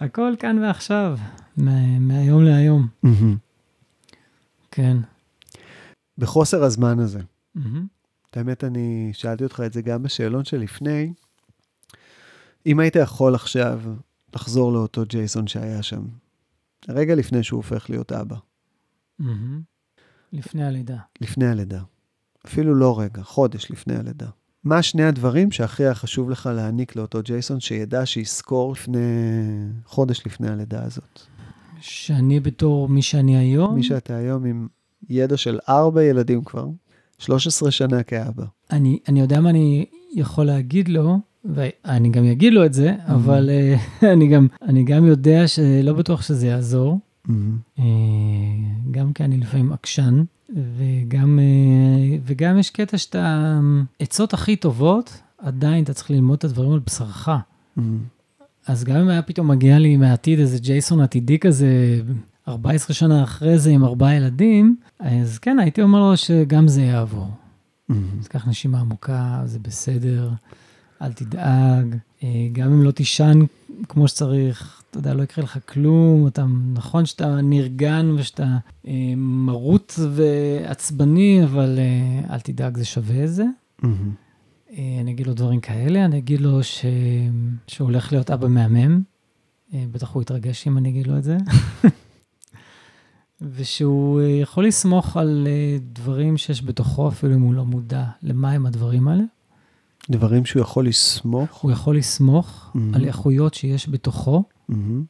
[0.00, 1.18] הכל כאן ועכשיו,
[1.56, 2.86] מה, מהיום להיום.
[4.70, 4.96] כן.
[6.18, 7.20] בחוסר הזמן הזה.
[8.34, 11.12] את האמת, אני שאלתי אותך את זה גם בשאלון שלפני.
[12.66, 13.80] אם היית יכול עכשיו
[14.34, 16.02] לחזור לאותו ג'ייסון שהיה שם,
[16.88, 18.36] רגע לפני שהוא הופך להיות אבא,
[19.18, 19.62] מהמם.
[20.32, 20.96] לפני הלידה.
[21.20, 21.82] לפני הלידה,
[22.46, 24.28] אפילו לא רגע, חודש לפני הלידה.
[24.64, 28.98] מה שני הדברים שהכי היה חשוב לך להעניק לאותו ג'ייסון, שידע שיזכור לפני,
[29.84, 31.20] חודש לפני הלידה הזאת?
[31.80, 34.68] שאני בתור מי שאני היום, מי שאתה היום עם
[35.08, 36.66] ידע של ארבע ילדים כבר,
[37.24, 38.44] 13 שנה כאבא.
[38.70, 43.50] אני, אני יודע מה אני יכול להגיד לו, ואני גם אגיד לו את זה, אבל
[43.50, 43.76] אה,
[44.12, 46.98] אני, גם, אני גם יודע שלא בטוח שזה יעזור.
[47.24, 47.58] מהמם.
[47.78, 47.84] אה,
[48.90, 53.60] גם כי אני לפעמים עקשן, וגם, אה, וגם יש קטע שאתה,
[53.98, 57.28] עצות הכי טובות, עדיין אתה צריך ללמוד את הדברים על בשרך.
[57.76, 57.98] מהמם.
[58.66, 62.00] אז גם אם היה פתאום מגיע לי מהעתיד איזה ג'ייסון עתידי כזה,
[62.48, 67.28] 14 שנה אחרי זה עם ארבעה ילדים, אז כן, הייתי אומר לו שגם זה יעבור.
[67.88, 68.06] מהמם.
[68.20, 70.30] אז קח נשימה עמוקה, זה בסדר,
[71.02, 71.96] אל תדאג.
[72.22, 73.38] אה, גם אם לא תישן
[73.88, 79.92] כמו שצריך, אתה יודע, לא יקרה לך כלום, אתה, נכון שאתה נרגן ושאתה אה, מרוט
[80.10, 83.44] ועצבני, אבל אה, אל תדאג, זה שווה את זה.
[83.82, 84.10] מהמם.
[84.78, 86.84] אה, אני אגיד לו דברים כאלה, אני אגיד לו ש...
[87.66, 89.02] שהוא הולך להיות אבא מהמם.
[89.74, 91.36] אה, בטח הוא יתרגש אם אני אגיד לו את זה.
[93.54, 98.50] ושהוא אה, יכול לסמוך על אה, דברים שיש בתוכו, אפילו אם הוא לא מודע למה
[98.50, 99.22] הם הדברים האלה.
[100.10, 101.54] דברים שהוא יכול לסמוך.
[101.60, 102.78] הוא יכול לסמוך Mhm.
[102.96, 105.04] על איכויות שיש בתוכו, מהמם.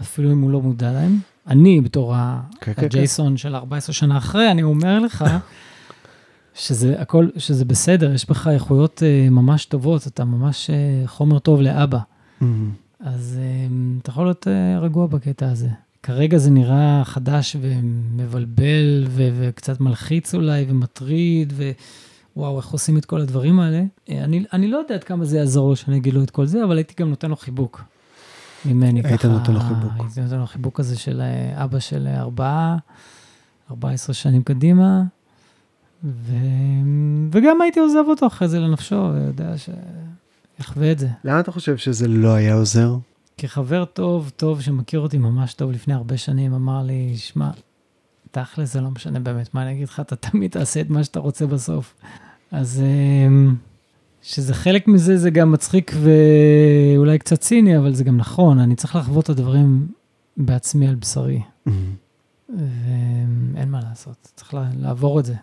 [0.00, 1.18] אפילו אם הוא לא מודע להם.
[1.46, 2.84] אני, בתור ה- כן, כן, כן.
[2.86, 5.24] הג'ייסון של 14 שנה אחרי, אני אומר לך
[6.54, 10.70] שזה הכל, שזה בסדר, יש בך איכויות אה, ממש טובות, אתה ממש
[11.06, 11.98] חומר טוב לאבא.
[12.40, 12.70] מהמם.
[13.00, 13.38] אז
[14.02, 14.46] אתה יכול להיות
[14.80, 15.68] רגוע בקטע הזה.
[16.02, 21.52] כרגע זה נראה חדש ומבלבל ו- וקצת מלחיץ אולי ומטריד,
[22.36, 23.82] ווואו, איך עושים את כל הדברים האלה.
[24.08, 26.46] אה, אני, אני לא יודע עד כמה זה יעזור לו שאני אגיד לו את כל
[26.46, 27.82] זה, אבל הייתי גם נותן לו חיבוק.
[28.64, 29.28] ממני היית ככה.
[29.28, 29.92] נותן לו חיבוק.
[29.98, 32.76] הייתי נותן לו חיבוק כזה של אה, אבא של אה, ארבעה,
[33.70, 35.02] 14 שנים קדימה,
[36.04, 36.34] ו...
[37.32, 39.54] וגם הייתי עוזב אותו אחרי זה לנפשו, ויודע
[40.58, 41.08] שיחווה את זה.
[41.24, 42.96] למה אתה חושב שזה לא היה עוזר?
[43.40, 47.50] כחבר טוב, טוב, שמכיר אותי ממש טוב לפני הרבה שנים, אמר לי, שמע,
[48.30, 51.20] תכל'ס זה לא משנה באמת, מה אני אגיד לך, אתה תמיד תעשה את מה שאתה
[51.20, 51.94] רוצה בסוף.
[52.50, 53.54] אז אמ,
[54.22, 58.96] שזה חלק מזה, זה גם מצחיק ואולי קצת ציני, אבל זה גם נכון, אני צריך
[58.96, 59.88] לחוות את הדברים
[60.36, 61.94] בעצמי על בשרי, מהמם.
[62.48, 65.34] ואין מה לעשות, צריך לעבור את זה.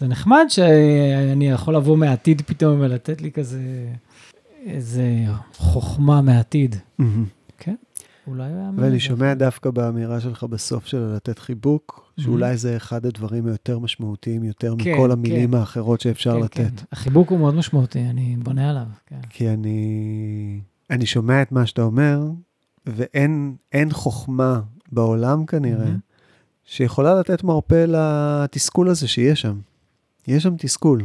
[0.00, 3.60] זה נחמד שאני יכול לבוא מהעתיד פתאום ולתת לי כזה
[4.66, 5.24] איזה
[5.56, 6.76] חוכמה מהעתיד.
[6.98, 7.24] מהמם.
[8.26, 8.70] אולי הוא היה...
[8.76, 14.44] ואני שומע דווקא באמירה שלך בסוף של לתת חיבוק, שאולי זה אחד הדברים היותר משמעותיים
[14.44, 15.56] יותר כן, מכל המילים כן.
[15.56, 16.56] האחרות שאפשר כן, לתת.
[16.56, 16.84] כן.
[16.92, 18.86] החיבוק הוא מאוד משמעותי, אני בונה עליו.
[19.06, 19.20] כן.
[19.30, 20.60] כי אני,
[20.90, 22.20] אני שומע את מה שאתה אומר,
[22.86, 24.60] ואין אין חוכמה
[24.92, 25.90] בעולם כנראה.
[26.64, 29.58] שיכולה לתת מרפא לתסכול הזה שיש שם.
[30.28, 31.02] יש שם תסכול.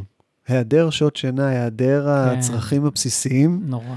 [0.52, 2.38] היעדר שעות שינה, היעדר כן.
[2.38, 3.96] הצרכים הבסיסיים, נורא.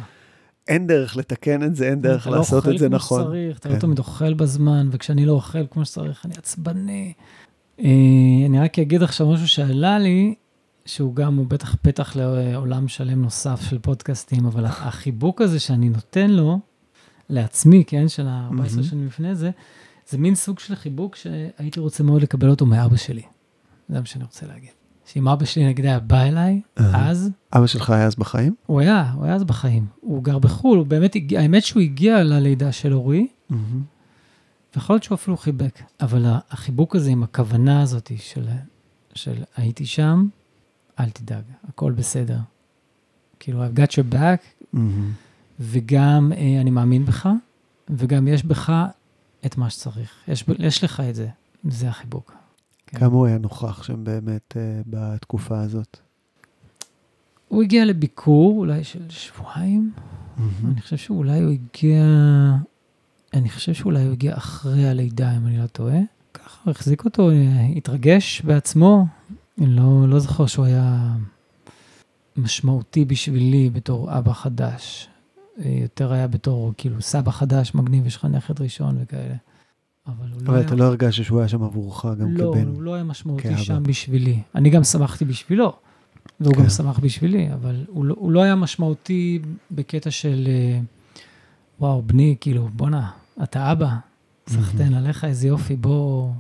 [0.69, 3.21] אין דרך לתקן את זה, אין דרך לעשות את זה נכון.
[3.21, 3.75] אתה לא אוכל כמו שצריך, אתה כן.
[3.75, 7.13] לא תמיד אוכל בזמן, וכשאני לא אוכל כמו שצריך, אני עצבני.
[7.81, 7.87] אה,
[8.47, 10.35] אני רק אגיד עכשיו משהו שעלה לי,
[10.87, 16.31] שהוא גם, הוא בטח פתח לעולם שלם נוסף של פודקאסטים, אבל החיבוק הזה שאני נותן
[16.31, 16.59] לו,
[17.29, 18.83] לעצמי, כן, של ה-14 מהמם.
[18.83, 19.51] שנים לפני זה,
[20.09, 23.23] זה מין סוג של חיבוק שהייתי רוצה מאוד לקבל אותו מאבא שלי.
[23.89, 24.71] זה מה שאני רוצה להגיד.
[25.13, 26.61] שאם אבא שלי נגיד היה בא אליי.
[26.77, 28.55] אז, אבא שלך היה אז בחיים?
[28.67, 29.87] הוא היה, הוא היה אז בחיים.
[30.01, 33.27] הוא גר בחו"ל, הוא באמת האמת שהוא הגיע ללידה של אורי.
[34.77, 35.83] ויכול להיות שהוא אפילו חיבק.
[36.01, 38.49] אבל החיבוק הזה עם הכוונה הזאת של,
[39.15, 40.29] של הייתי שם,
[41.01, 42.39] אל תדאג, הכל בסדר.
[43.41, 44.77] כאילו, I've got your back.
[45.61, 47.29] וגם אה, אני מאמין בך,
[47.91, 48.73] וגם יש בך
[49.47, 50.11] את מה שצריך.
[50.29, 51.29] יש, יש לך את זה,
[51.65, 52.42] זה החיבוק.
[52.93, 52.99] כן.
[52.99, 55.99] כמה הוא היה נוכח שם באמת אה, בתקופה הזאת?
[57.49, 59.93] הוא הגיע לביקור אולי של שבועיים,
[60.37, 60.73] מהמם.
[60.73, 62.05] אני חושב שאולי הוא הגיע,
[63.35, 65.99] אני חושב שאולי הוא הגיע אחרי הלידה, אם אני לא טועה.
[66.35, 69.07] ככה הוא החזיק אותו, אה, התרגש בעצמו.
[69.59, 71.15] אני לא, לא זוכר שהוא היה
[72.37, 75.09] משמעותי בשבילי בתור אבא חדש.
[75.65, 79.35] אה, יותר היה בתור כאילו סבא חדש, מגניב, יש לך נכד ראשון וכאלה.
[80.07, 80.67] אבל הוא לא אבל היה...
[80.67, 82.67] אתה לא הרגשת שהוא היה שם עבורך גם לא, כבן.
[82.67, 83.57] הוא לא היה משמעותי כאבא.
[83.57, 84.43] שם בשבילי.
[84.55, 85.73] אני גם שמחתי בשבילו,
[86.41, 86.63] והוא כן.
[86.63, 89.39] גם שמח בשבילי, אבל הוא לא, הוא לא היה משמעותי
[89.71, 90.81] בקטע של, אה,
[91.81, 93.11] וואו, בני, כאילו, בואנה,
[93.43, 93.89] אתה אבא,
[94.49, 96.33] סחטיין עליך, איזה יופי, בוא,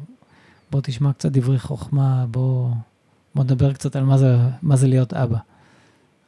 [0.70, 2.70] בוא תשמע קצת דברי חוכמה, בוא,
[3.34, 5.38] בוא נדבר קצת על מה זה, מה זה להיות אבא.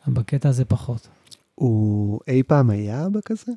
[0.09, 1.09] בקטע הזה פחות.
[1.55, 3.53] הוא אי פעם היה אבא כזה?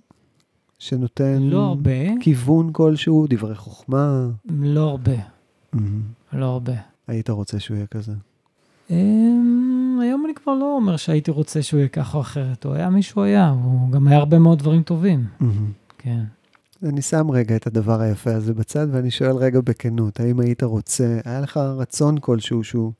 [0.79, 4.27] שנותן לא הרבה, כיוון כלשהו, דברי חוכמה?
[4.45, 5.15] לא הרבה,
[5.73, 6.01] מהמם.
[6.33, 6.73] לא הרבה.
[7.07, 8.11] היית רוצה שהוא יהיה כזה?
[8.89, 12.89] אמ, היום אני כבר לא אומר שהייתי רוצה שהוא יהיה ככה או אחרת, הוא היה
[12.89, 15.71] מי שהוא היה, הוא גם היה הרבה מאוד דברים טובים, מהמם.
[15.97, 16.23] כן.
[16.83, 21.19] אני שם רגע את הדבר היפה הזה בצד, ואני שואל רגע בכנות, האם היית רוצה,
[21.25, 22.91] היה לך רצון כלשהו שהוא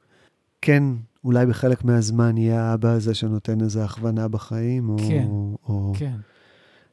[0.62, 0.84] כן,
[1.24, 4.98] אולי בחלק מהזמן יהיה האבא הזה שנותן איזו הכוונה בחיים, או...
[4.98, 5.28] כן,
[5.70, 5.94] או...
[5.98, 6.16] כן.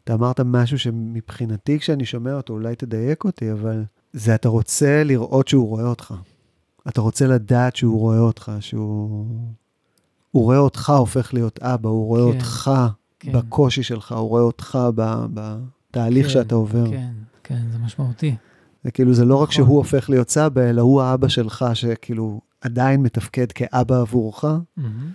[0.05, 5.49] אתה אמרת משהו שמבחינתי, כשאני שומע אותו, אולי תדייק אותי, אבל זה אתה רוצה לראות
[5.49, 6.15] שהוא רואה אותך.
[6.89, 9.27] אתה רוצה לדעת שהוא רואה אותך, שהוא...
[10.31, 12.71] הוא רואה אותך הופך להיות אבא, הוא רואה כן, אותך
[13.21, 16.91] כן, בקושי שלך, הוא רואה אותך ב- בתהליך כן, שאתה עובר.
[16.91, 17.13] כן,
[17.45, 18.35] כן, זה משמעותי.
[18.85, 19.65] זה כאילו, זה לא רק נכון.
[19.65, 24.45] שהוא הופך להיות סבא, אלא הוא האבא שלך, שכאילו עדיין מתפקד כאבא עבורך,
[24.77, 25.11] מהמם.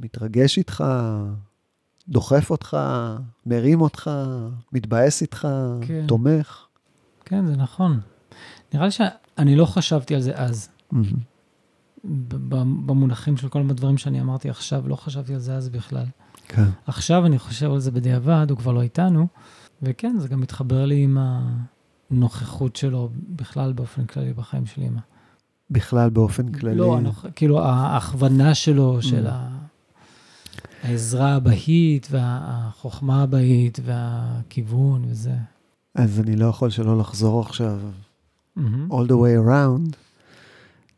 [0.00, 0.84] מתרגש איתך,
[2.08, 2.76] דוחף אותך,
[3.46, 4.10] מרים אותך,
[4.72, 5.48] מתבאס איתך,
[5.80, 6.04] כן.
[6.08, 6.66] תומך.
[7.24, 8.00] כן, זה נכון.
[8.74, 10.68] נראה לי שאני לא חשבתי על זה אז.
[12.28, 12.46] ב-
[12.86, 16.04] במונחים של כל הדברים שאני אמרתי עכשיו, לא חשבתי על זה אז בכלל.
[16.48, 16.64] כן.
[16.86, 19.26] עכשיו אני חושב על זה בדיעבד, הוא כבר לא איתנו,
[19.82, 21.18] וכן, זה גם מתחבר לי עם
[22.10, 25.00] הנוכחות שלו בכלל באופן כללי בחיים של אמא.
[25.70, 26.74] בכלל באופן כללי.
[26.76, 27.26] לא, הנוכ...
[27.36, 29.30] כאילו ההכוונה שלו, של Mm.
[29.30, 29.48] ה...
[30.86, 35.34] העזרה הבאית והחוכמה הבאית והכיוון וזה.
[35.94, 37.78] אז אני לא יכול שלא לחזור עכשיו
[38.56, 38.92] מהמם.
[38.92, 39.96] all the way around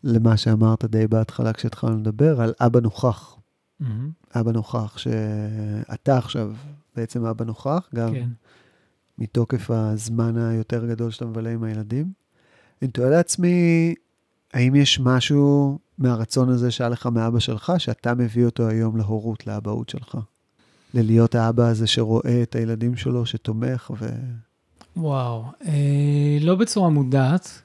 [0.04, 3.36] למה שאמרת די בהתחלה כשהתחלנו לדבר על אבא נוכח.
[3.80, 4.10] מהמם.
[4.34, 6.52] אבא נוכח, שאתה עכשיו
[6.96, 8.28] בעצם אבא נוכח, גם כן.
[9.18, 12.12] מתוקף הזמן היותר גדול שאתה מבלה עם הילדים.
[12.82, 13.94] אני תוהה לעצמי,
[14.54, 19.88] האם יש משהו מהרצון הזה שהיה לך מאבא שלך, שאתה מביא אותו היום להורות, לאבהות
[19.88, 20.18] שלך?
[20.94, 24.08] ללהיות האבא הזה שרואה את הילדים שלו, שתומך ו...
[24.96, 27.62] וואו, אה, לא בצורה מודעת,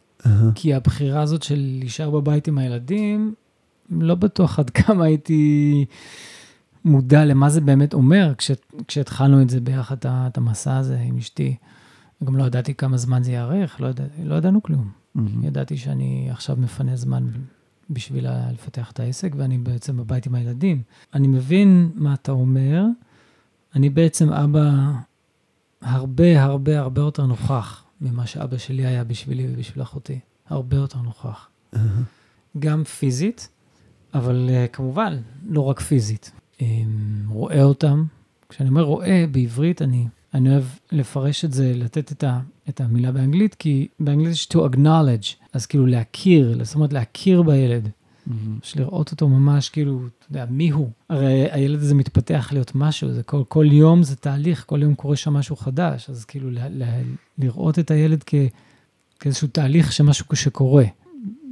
[0.56, 3.34] כי הבחירה הזאת של להישאר בבית עם הילדים,
[3.90, 5.86] לא בטוח עד כמה הייתי
[6.86, 8.52] מודע למה זה באמת אומר כש,
[8.88, 11.56] כשהתחלנו את זה ביחד, את המסע הזה עם אשתי.
[12.24, 14.90] גם לא ידעתי כמה זמן זה יארך, לא, ידע, לא ידענו כלום.
[15.16, 15.44] מהמם.
[15.44, 17.28] ידעתי שאני עכשיו מפנה זמן
[17.90, 20.82] בשביל לפתח את העסק, ואני בעצם בבית עם הילדים.
[21.14, 22.86] אני מבין מה אתה אומר.
[23.76, 24.72] אני בעצם אבא
[25.82, 30.20] הרבה, הרבה, הרבה יותר נוכח ממה שאבא שלי היה בשבילי ובשביל אחותי.
[30.50, 31.50] הרבה יותר נוכח.
[32.60, 33.50] גם פיזית,
[34.14, 35.18] אבל uh, כמובן,
[35.50, 36.32] לא רק פיזית.
[36.58, 36.64] Um,
[37.28, 38.06] רואה אותם.
[38.50, 43.12] כשאני אומר רואה בעברית, אני, אני אוהב לפרש את זה, לתת את, ה, את המילה
[43.12, 47.90] באנגלית, כי באנגלית יש to acknowledge, אז כאילו להכיר, זאת אומרת להכיר בילד,
[48.28, 48.60] מהמם.
[48.64, 50.90] יש לראות אותו ממש כאילו, אתה יודע, מי הוא?
[51.10, 55.16] הרי הילד הזה מתפתח להיות משהו, זה כל, כל יום זה תהליך, כל יום קורה
[55.16, 56.84] שם משהו חדש, אז כאילו ל, ל,
[57.38, 58.36] לראות את הילד כ,
[59.20, 60.86] כאיזשהו תהליך שמשהו שקורה.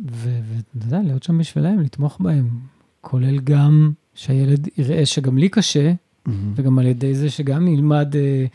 [0.05, 2.49] ואתה יודע, להיות שם בשבילם, לתמוך בהם,
[3.01, 5.93] כולל גם שהילד יראה שגם לי קשה,
[6.25, 6.53] מהמם.
[6.55, 8.45] וגם על ידי זה שגם ילמד אה,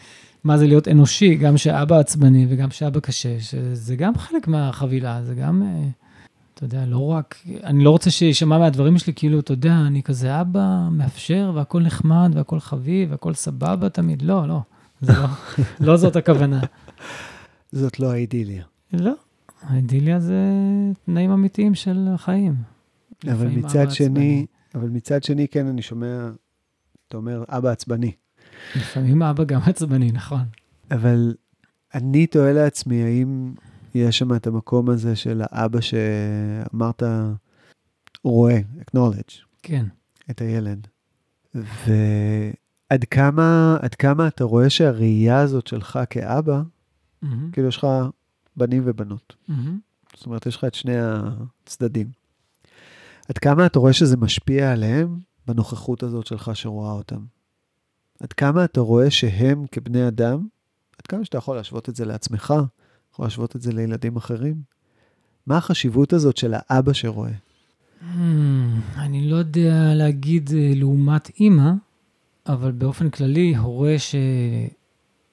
[0.47, 5.35] מה זה להיות אנושי, גם שאבא עצבני וגם שאבא קשה, שזה גם חלק מהחבילה, זה
[5.35, 5.89] גם, אה,
[6.55, 10.41] אתה יודע, לא רק, אני לא רוצה שישמע מהדברים שלי, כאילו, אתה יודע, אני כזה
[10.41, 14.61] אבא מאפשר והכל נחמד והכל חביב והכל סבבה תמיד, לא, לא,
[15.01, 15.27] זה לא,
[15.81, 16.61] לא זאת הכוונה.
[17.73, 18.65] זאת לא האידיליה.
[18.93, 19.13] לא,
[19.63, 20.41] האידיליה זה
[21.05, 22.55] תנאים אמיתיים של החיים.
[23.33, 24.47] אבל מצד שני, עצבני.
[24.75, 26.29] אבל מצד שני, כן, אני שומע,
[27.09, 28.13] אתה אומר, אבא עצבני.
[28.77, 30.45] לפעמים אבא גם עצבני, נכון.
[30.91, 31.35] אבל
[31.95, 33.55] אני תוהה לעצמי, האם
[33.95, 37.03] יש שם את המקום הזה של האבא שאמרת,
[38.25, 39.87] רואה, acknowledge, כן.
[40.31, 40.87] את הילד.
[41.55, 46.63] ועד כמה, עד כמה אתה רואה שהראייה הזאת שלך כאבא,
[47.23, 47.87] מהמם, כאילו יש לך
[48.57, 49.37] בנים ובנות.
[49.49, 49.79] מהמם.
[50.17, 52.11] זאת אומרת, יש לך את שני הצדדים.
[53.29, 57.25] עד כמה אתה רואה שזה משפיע עליהם בנוכחות הזאת שלך שרואה אותם?
[58.21, 60.47] עד כמה אתה רואה שהם כבני אדם,
[60.99, 62.55] עד כמה שאתה יכול להשוות את זה לעצמך,
[63.13, 64.63] יכול להשוות את זה לילדים אחרים?
[65.47, 67.31] מה החשיבות הזאת של האבא שרואה?
[68.01, 68.05] Hmm,
[68.97, 71.71] אני לא יודע להגיד אה, לעומת אימא,
[72.47, 73.97] אבל באופן כללי, הורה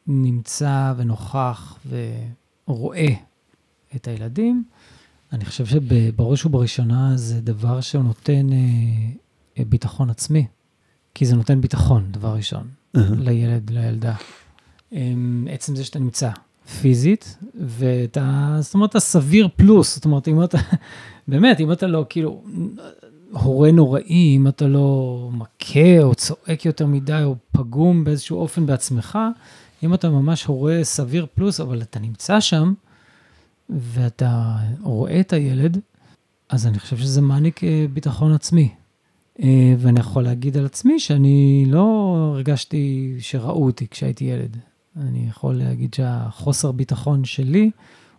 [0.08, 1.80] שנמצא ונוכח
[2.68, 3.08] ורואה
[3.96, 4.64] את הילדים,
[5.34, 8.58] אני חושב שבראש ובראשונה זה דבר שהוא נותן אה,
[9.60, 10.48] אה, ביטחון עצמי.
[11.14, 14.16] כי זה נותן ביטחון, דבר ראשון, לילד, לילדה.
[14.92, 16.30] אמ, עצם זה שאתה נמצא
[16.82, 20.58] פיזית, ואתה, זאת אומרת, אתה סביר פלוס, זאת אומרת, אם אתה,
[21.28, 22.44] באמת, אם אתה לא, כאילו,
[23.32, 29.20] הורה נוראי, אם אתה לא מכה או צועק יותר מדי, או פגום באיזשהו אופן בעצמך,
[29.84, 32.74] אם אתה ממש הורה סביר פלוס, אבל אתה נמצא שם,
[33.70, 35.80] ואתה רואה את הילד,
[36.50, 38.70] אז אני חושב שזה מעניק אה, ביטחון עצמי.
[39.42, 44.58] אה, ואני יכול להגיד על עצמי שאני לא הרגשתי שראו אותי כשהייתי ילד.
[44.98, 47.72] אני יכול להגיד שהחוסר ביטחון שלי,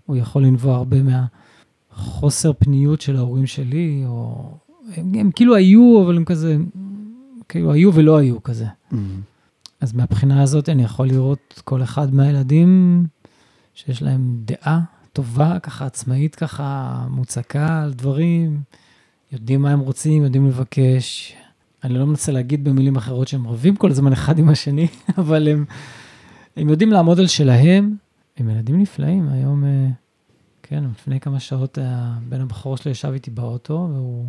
[0.07, 4.51] הוא יכול לנבוע הרבה מהחוסר פניות של ההורים שלי, או...
[4.97, 6.57] הם, הם כאילו היו, אבל הם כזה,
[7.49, 8.67] כאילו היו ולא היו כזה.
[9.81, 13.05] אז מהבחינה הזאת אני יכול לראות כל אחד מהילדים
[13.75, 14.81] שיש להם דעה
[15.13, 18.61] טובה, ככה עצמאית, ככה מוצקה על דברים,
[19.35, 21.37] יודעים מה הם רוצים, יודעים לבקש.
[21.85, 24.87] אני לא מנסה להגיד במילים אחרות שהם רבים כל הזמן אחד עם השני,
[25.19, 25.65] אבל הם,
[26.57, 27.97] הם יודעים לעמוד על שלהם.
[28.37, 29.29] הם ילדים נפלאים.
[29.29, 29.89] היום, אה,
[30.63, 31.79] כן, לפני כמה שעות
[32.29, 34.27] בן הבכור שלי ישב איתי באוטו, והוא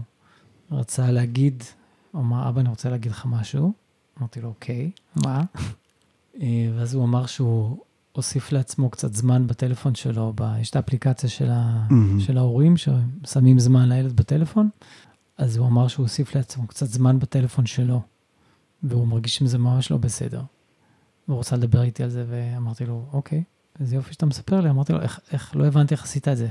[0.72, 1.64] רצה להגיד,
[2.12, 3.74] הוא אמר, אבא, אני רוצה להגיד לך משהו.
[4.20, 5.44] אמרתי לו, אוקיי, מה?
[6.42, 7.78] אה, ואז הוא אמר שהוא
[8.16, 10.56] הוסיף לעצמו קצת זמן בטלפון שלו, ב...
[10.62, 11.88] יש את האפליקציה של, ה...
[11.90, 12.20] מהמם.
[12.20, 14.70] של ההורים ששמים זמן לילד בטלפון,
[15.38, 18.02] אז הוא אמר שהוא הוסיף לעצמו קצת זמן בטלפון שלו,
[18.84, 20.42] והוא מרגיש עם זה ממש לא בסדר.
[21.28, 23.44] והוא רוצה לדבר איתי על זה, ואמרתי לו, אוקיי,
[23.80, 26.48] איזה יופי שאתה מספר לי, אמרתי לו, איך, איך, לא הבנתי איך עשית את זה.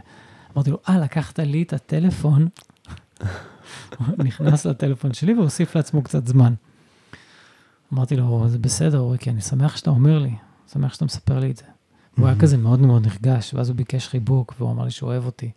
[0.54, 2.48] אמרתי לו, אה, לקחת לי את הטלפון,
[3.98, 6.54] הוא נכנס לטלפון שלי והוסיף לעצמו קצת זמן.
[7.92, 10.34] אמרתי לו, זה בסדר, אוריקי, אני שמח שאתה אומר לי,
[10.72, 11.64] שמח שאתה מספר לי את זה.
[11.64, 12.40] הוא היה מהמם.
[12.40, 15.50] כזה מאוד מאוד נרגש, ואז הוא ביקש חיבוק, והוא אמר לי שהוא אוהב אותי.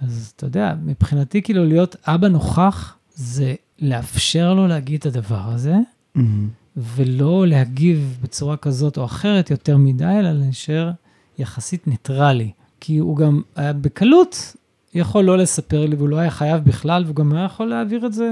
[0.00, 5.74] אז אתה יודע, מבחינתי, כאילו, להיות אבא נוכח, זה לאפשר לו להגיד את הדבר הזה,
[6.14, 6.48] מהמם.
[6.76, 10.90] ולא להגיב בצורה כזאת או אחרת יותר מדי, אלא להישאר
[11.38, 12.50] יחסית ניטרלי.
[12.80, 14.56] כי הוא גם היה בקלות
[14.94, 18.12] יכול לא לספר לי, והוא לא היה חייב בכלל, והוא גם היה יכול להעביר את
[18.12, 18.28] זה...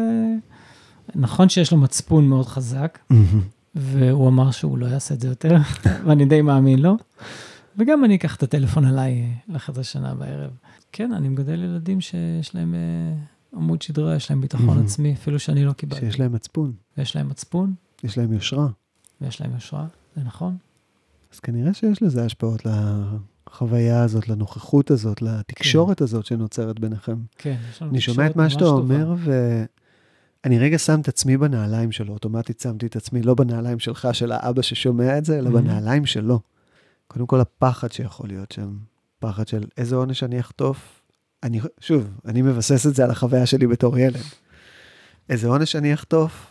[1.15, 3.41] נכון שיש לו מצפון מאוד חזק, מהמם.
[3.75, 5.57] והוא אמר שהוא לא יעשה את זה יותר,
[6.07, 6.97] ואני די מאמין לו.
[7.79, 10.51] וגם אני אקח את הטלפון עליי לחדר שינה בערב.
[10.93, 13.15] כן, אני מגדל ילדים שיש להם אה,
[13.59, 14.83] עמוד שדרה, יש להם ביטחון.
[14.85, 16.01] עצמי, אפילו שאני לא קיבלתי.
[16.01, 18.69] שיש להם מצפון, ויש להם מצפון, יש להם יושרה.
[19.21, 20.57] ויש להם יושרה, זה נכון.
[21.33, 27.17] אז כנראה שיש לזה השפעות לחוויה הזאת, לנוכחות הזאת, לתקשורת הזאת שנוצרת ביניכם.
[27.39, 28.95] כן, יש לנו אני שומע את תקשורת מה ממש שאתה טובה.
[28.95, 29.17] אומר,
[30.45, 34.33] ואני רגע שם את עצמי בנעליים שלו, אוטומטית שמתי את עצמי לא בנעליים שלך, של
[34.33, 35.53] האבא ששומע את זה, אלא Mhm.
[35.53, 36.41] בנעליים שלו.
[37.07, 38.77] קודם כל, הפחד שיכול להיות שם,
[39.19, 41.03] פחד של איזה עונש אני אחטוף.
[41.43, 44.21] אני, שוב, אני מבסס את זה על החוויה שלי בתור ילד.
[45.29, 46.47] איזה עונש אני אחטוף,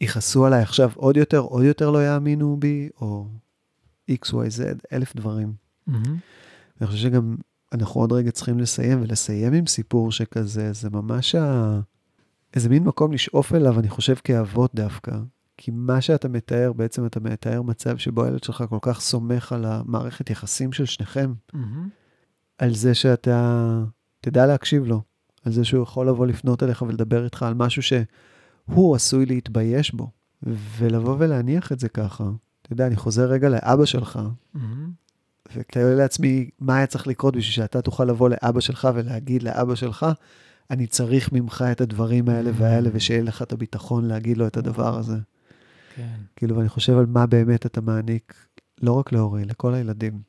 [0.00, 3.26] יכעסו עליי עכשיו עוד יותר, עוד יותר לא יאמינו בי, או
[4.10, 4.62] XYZ,
[4.92, 5.52] אלף דברים.
[5.86, 6.16] מהמם.
[6.80, 7.36] אני חושב שגם
[7.72, 11.80] אנחנו עוד רגע צריכים לסיים, ולסיים עם סיפור שכזה, זה ממש ה...
[12.54, 15.12] איזה מין מקום לשאוף אליו, אני חושב, כאבות דווקא.
[15.56, 19.64] כי מה שאתה מתאר, בעצם אתה מתאר מצב שבו הילד שלך כל כך סומך על
[19.64, 21.88] המערכת יחסים של שניכם, מהמם.
[22.58, 23.82] על זה שאתה
[24.20, 25.02] תדע להקשיב לו,
[25.44, 30.10] על זה שהוא יכול לבוא לפנות אליך ולדבר איתך על משהו שהוא עשוי להתבייש בו,
[30.78, 32.24] ולבוא ולהניח את זה ככה.
[32.62, 34.18] אתה יודע, אני חוזר רגע לאבא שלך,
[34.54, 34.90] מהמם.
[35.56, 40.06] ותאר לעצמי מה היה צריך לקרות בשביל שאתה תוכל לבוא לאבא שלך ולהגיד לאבא שלך,
[40.70, 44.98] אני צריך ממך את הדברים האלה והאלה, ושיהיה לך את הביטחון להגיד לו את הדבר
[44.98, 45.16] הזה.
[45.96, 46.16] כן.
[46.36, 48.34] כאילו, ואני חושב על מה באמת אתה מעניק,
[48.82, 50.20] לא רק להורי, לכל הילדים,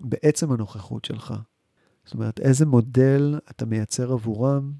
[0.00, 1.34] בעצם הנוכחות שלך.
[2.04, 4.72] זאת אומרת, איזה מודל אתה מייצר עבורם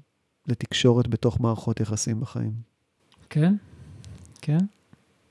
[0.47, 2.53] לתקשורת בתוך מערכות יחסים בחיים.
[3.29, 3.55] כן,
[4.41, 4.57] כן.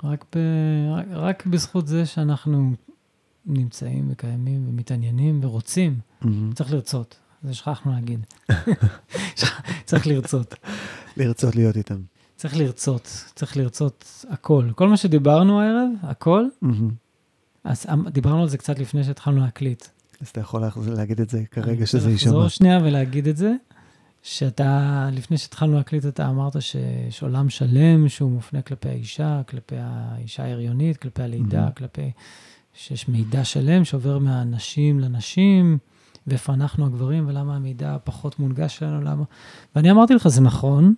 [0.04, 0.38] רק, ב...
[0.90, 2.72] רק, רק בזכות זה שאנחנו
[3.46, 5.98] נמצאים וקיימים ומתעניינים ורוצים,
[6.54, 7.18] צריך לרצות.
[7.42, 8.26] זה שכחנו להגיד.
[9.84, 10.54] צריך לרצות.
[11.16, 12.00] לרצות להיות איתם.
[12.36, 14.68] צריך לרצות, צריך לרצות הכל.
[14.74, 16.44] כל מה שדיברנו הערב, הכל,
[17.64, 19.84] אז אמ- דיברנו על זה קצת לפני שהתחלנו להקליט.
[20.20, 22.30] אז אתה יכול להגיד את זה אני כרגע רוצה שזה יישמע.
[22.30, 23.52] לחזור שנייה ולהגיד את זה,
[24.22, 30.44] שאתה, לפני שהתחלנו להקליט, אתה אמרת שיש עולם שלם שהוא מופנה כלפי האישה, כלפי האישה
[30.44, 31.68] ההריונית, כלפי הלידה.
[31.76, 32.10] כלפי...
[32.74, 35.78] שיש מידע שלם שעובר מהנשים לנשים,
[36.28, 39.24] ואיפה אנחנו הגברים, ולמה המידע פחות מונגש לנו, למה...
[39.76, 40.94] ואני אמרתי לך, זה נכון,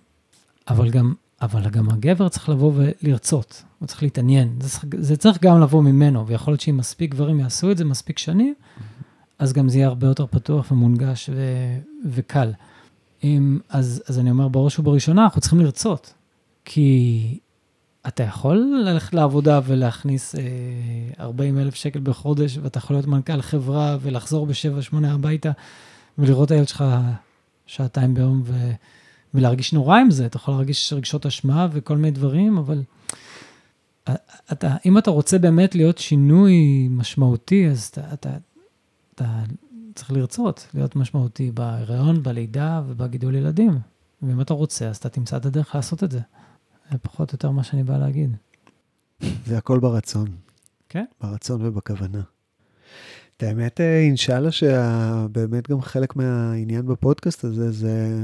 [0.67, 4.55] אבל גם, אבל גם הגבר צריך לבוא ולרצות, הוא צריך להתעניין.
[4.59, 8.17] זה, זה צריך גם לבוא ממנו, ויכול להיות שאם מספיק גברים יעשו את זה מספיק
[8.17, 8.53] שנים,
[9.39, 11.41] אז גם זה יהיה הרבה יותר פתוח ומונגש ו,
[12.05, 12.51] וקל.
[13.23, 16.13] אם, אז, אז אני אומר, בראש ובראשונה, אנחנו צריכים לרצות.
[16.65, 17.39] כי
[18.07, 20.41] אתה יכול ללכת לעבודה ולהכניס אה,
[21.19, 25.51] 40 אלף שקל בחודש, ואתה יכול להיות מנכ"ל חברה ולחזור ב-7-8 הביתה,
[26.17, 26.83] ולראות את הילד שלך
[27.65, 28.71] שעתיים ביום ו,
[29.33, 30.25] ולהרגיש נורא עם זה.
[30.25, 32.83] אתה יכול להרגיש רגשות אשמה וכל מיני דברים, אבל
[34.51, 38.29] אתה, אם אתה רוצה באמת להיות שינוי משמעותי, אז אתה, אתה,
[39.15, 39.25] אתה
[39.95, 43.79] צריך לרצות להיות משמעותי בהיריון, בלידה ובגידול ילדים.
[44.21, 46.19] ואם אתה רוצה, אז אתה תמצא את הדרך לעשות את זה.
[46.91, 48.35] זה פחות או יותר מה שאני בא להגיד.
[49.45, 50.27] זה הכל ברצון.
[50.89, 51.05] כן.
[51.21, 52.21] ברצון ובכוונה.
[53.37, 58.19] את האמת, אה, אינשאללה שבאמת גם חלק מהעניין בפודקאסט הזה, זה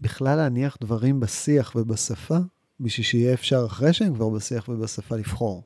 [0.00, 2.38] בכלל להניח דברים בשיח ובשפה,
[2.80, 5.62] בשביל שיהיה אפשר אחרי שהם כבר בשיח ובשפה לבחור.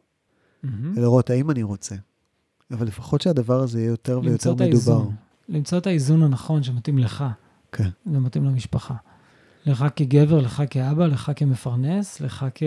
[0.94, 1.94] ולראות האם אני רוצה.
[2.70, 4.64] אבל לפחות שהדבר הזה יהיה יותר ויותר מדובר.
[4.64, 5.14] האיזון.
[5.48, 7.24] למצוא את האיזון הנכון שמתאים לך,
[7.72, 7.88] כן.
[8.06, 8.94] ומתאים למשפחה.
[9.66, 12.62] לך כגבר, לך כאבא, לך כמפרנס, לך כ...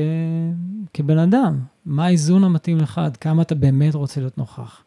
[0.94, 1.60] כבן אדם.
[1.86, 4.84] מה האיזון המתאים לך, עד כמה אתה באמת רוצה להיות נוכח.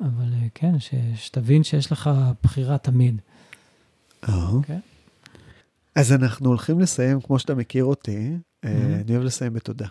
[0.00, 0.94] אבל אה, כן, ש...
[1.14, 2.10] שתבין שיש לך
[2.42, 3.20] בחירה תמיד.
[4.28, 4.48] אה.
[4.48, 4.80] אוקיי.
[5.94, 8.68] אז אנחנו הולכים לסיים, כמו שאתה מכיר אותי, Mhm.
[9.04, 9.86] אני אוהב לסיים בתודה.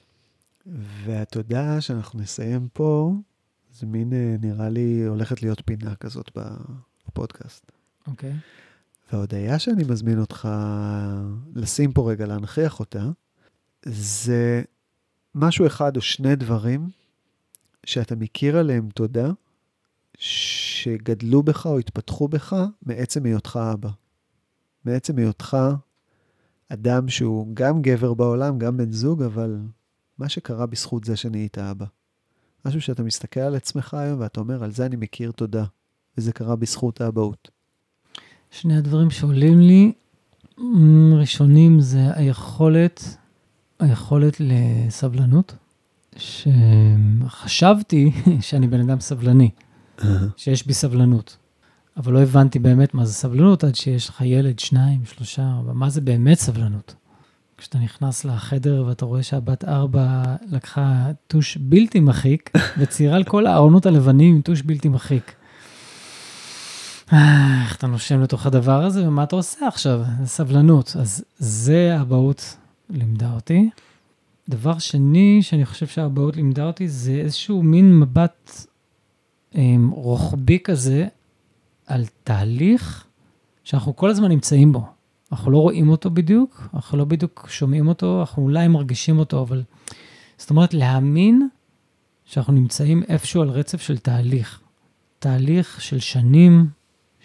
[1.04, 3.14] והתודה שאנחנו נסיים פה,
[3.74, 6.38] זה מין, אה, נראה לי, הולכת להיות פינה כזאת
[7.08, 7.72] בפודקאסט.
[8.08, 8.34] אוקיי.
[9.12, 10.50] וההודיה שאני מזמין אותך
[11.56, 13.10] לשים פה רגע, להנכיח אותה,
[13.86, 14.64] זה
[15.36, 16.90] משהו אחד או שני דברים
[17.86, 19.32] שאתה מכיר עליהם תודה,
[20.18, 23.90] שגדלו בך או התפתחו בך מעצם היותך אבא.
[24.86, 25.58] מעצם היותך
[26.70, 29.60] אדם שהוא גם גבר בעולם, גם בן זוג, אבל
[30.18, 31.86] מה שקרה בזכות זה שנהיית אבא.
[32.66, 35.66] משהו שאתה מסתכל על עצמך היום ואתה אומר, על זה אני מכיר תודה,
[36.18, 37.55] וזה קרה בזכות האבהות.
[38.60, 39.92] שני הדברים שעולים לי,
[41.20, 43.18] ראשונים זה היכולת,
[43.80, 45.56] היכולת לסבלנות,
[46.18, 49.50] שחשבתי שאני בן אדם סבלני,
[50.38, 51.38] שיש בי סבלנות.
[51.98, 56.02] אבל לא הבנתי באמת מה זה סבלנות עד שיש לך ילד, שניים, שלושה, מה זה
[56.02, 56.96] באמת סבלנות.
[57.58, 63.86] כשאתה נכנס לחדר ואתה רואה שהבת ארבע לקחה טוש בלתי מחיק, וציירה על כל הארונות
[63.86, 65.36] הלבנים עם טוש בלתי מחיק.
[67.12, 70.02] איך אתה נושם לתוך הדבר הזה, ומה אתה עושה עכשיו?
[70.26, 70.96] סבלנות.
[71.00, 72.58] אז זה האבהות
[72.90, 73.70] לימדה אותי.
[74.50, 78.66] דבר שני שאני חושב שהאבהות לימדה אותי, זה איזשהו מין מבט
[79.54, 79.58] um,
[79.92, 81.08] רוחבי כזה
[81.86, 83.06] על תהליך
[83.64, 84.86] שאנחנו כל הזמן נמצאים בו.
[85.32, 89.64] אנחנו לא רואים אותו בדיוק, אנחנו לא בדיוק שומעים אותו, אנחנו אולי מרגישים אותו, אבל...
[90.38, 91.48] זאת אומרת, להאמין
[92.26, 94.60] שאנחנו נמצאים איפשהו על רצף של תהליך.
[95.20, 96.68] תהליך של שנים,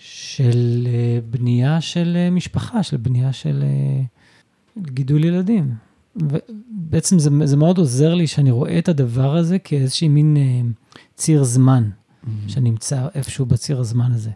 [0.02, 5.74] של uh, בנייה של uh, משפחה, של בנייה של uh, גידול ילדים.
[6.16, 10.36] ובעצם זה, זה מאוד עוזר לי שאני רואה את הדבר הזה כאיזשהי מין
[11.14, 12.28] ציר זמן, mm-hmm.
[12.48, 14.30] שנמצא איפשהו בציר הזמן הזה.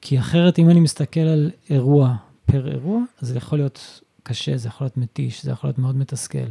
[0.00, 4.68] כי אחרת, אם אני מסתכל על אירוע פר אירוע, אז זה יכול להיות קשה, זה
[4.68, 6.48] יכול להיות מתיש, זה יכול להיות מאוד מתסכל.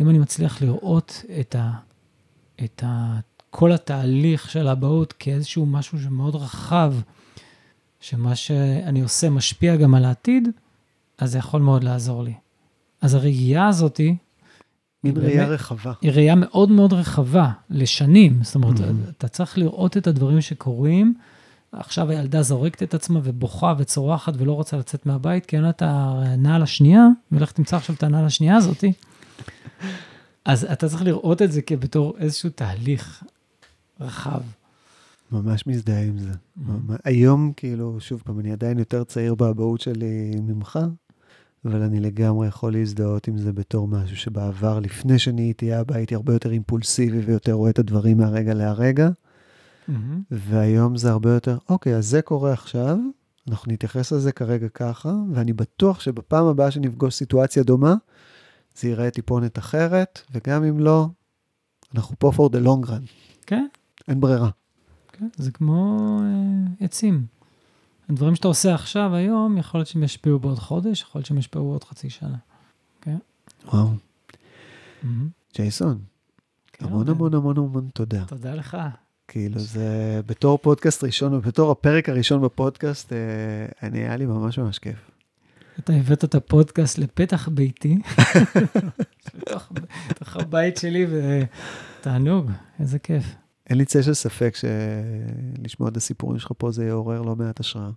[0.00, 1.70] אם אני מצליח לראות את, ה,
[2.64, 3.18] את ה,
[3.50, 6.94] כל התהליך של האבהות כאיזשהו משהו שמאוד רחב,
[8.00, 10.48] שמה שאני עושה משפיע גם על העתיד,
[11.18, 12.34] אז זה יכול מאוד לעזור לי.
[13.00, 14.16] אז הראייה הזאתי...
[15.04, 15.92] מין ראייה רחבה.
[16.00, 18.38] היא ראייה מאוד מאוד רחבה, לשנים.
[18.42, 19.10] זאת אומרת, mm-hmm.
[19.10, 21.14] אתה צריך לראות את הדברים שקורים.
[21.72, 25.82] עכשיו הילדה זורקת את עצמה ובוכה וצורחת ולא רוצה לצאת מהבית, כי אין לה את
[25.86, 28.92] הנעל השנייה, ולך תמצא עכשיו את הנעל השנייה הזאתי.
[30.44, 33.22] אז אתה צריך לראות את זה כבתור איזשהו תהליך
[34.00, 34.40] רחב.
[35.32, 36.30] ממש מזדהה עם זה.
[36.56, 40.78] ממש, היום, כאילו, שוב פעם, אני עדיין יותר צעיר באבהות שלי ממך,
[41.64, 46.32] אבל אני לגמרי יכול להזדהות עם זה בתור משהו שבעבר, לפני שנהייתי אבא, הייתי הרבה
[46.32, 49.08] יותר אימפולסיבי ויותר רואה את הדברים מהרגע להרגע.
[49.08, 49.92] Mm-hmm.
[50.30, 52.98] והיום זה הרבה יותר, אוקיי, אז זה קורה עכשיו,
[53.48, 57.94] אנחנו נתייחס לזה כרגע ככה, ואני בטוח שבפעם הבאה שנפגוש סיטואציה דומה,
[58.76, 61.08] זה ייראה טיפונת אחרת, וגם אם לא,
[61.94, 63.06] אנחנו פה for the long run.
[63.46, 63.66] כן.
[64.08, 64.50] אין ברירה.
[65.20, 67.26] כן, זה כמו uh, עצים.
[68.08, 71.68] הדברים שאתה עושה עכשיו, היום, יכול להיות שהם ישפיעו בעוד חודש, יכול להיות שהם ישפיעו
[71.68, 72.36] בעוד חצי שנה.
[73.00, 73.16] כן?
[73.64, 73.88] וואו.
[75.02, 75.06] Mm-hmm.
[75.56, 75.98] ג'ייסון,
[76.72, 77.10] כן, המון כן.
[77.10, 78.24] המון המון המון תודה.
[78.24, 78.76] תודה לך.
[79.28, 83.18] כאילו זה בתור פודקאסט ראשון, ובתור הפרק הראשון בפודקאסט, אה,
[83.82, 85.10] אני, היה לי ממש ממש כיף.
[85.78, 87.98] אתה הבאת את הפודקאסט לפתח ביתי,
[90.10, 91.06] בתוך הבית שלי,
[92.00, 92.50] ותענוג,
[92.80, 93.24] איזה כיף.
[93.70, 97.90] אין לי צל של ספק שלשמוע את הסיפורים שלך פה זה יעורר לא מעט השראה.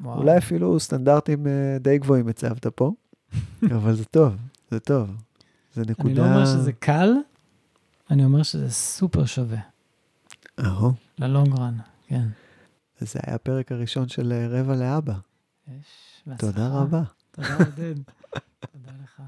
[0.00, 0.18] וואו.
[0.18, 2.92] אולי אפילו סטנדרטים אה, די גבוהים הצבת פה,
[3.76, 4.36] אבל זה טוב,
[4.70, 5.10] זה טוב.
[5.74, 6.08] זה נקודה...
[6.08, 7.12] אני לא אומר שזה קל,
[8.10, 9.58] אני אומר שזה סופר שווה.
[10.60, 10.92] אהו.
[11.18, 11.76] ללונגרן,
[12.06, 12.28] כן.
[13.00, 15.14] זה היה הפרק הראשון של אה, רבע לאבא.
[15.68, 17.02] יש, תודה רבה.
[17.30, 17.94] תודה עודד.
[18.72, 19.22] תודה לך.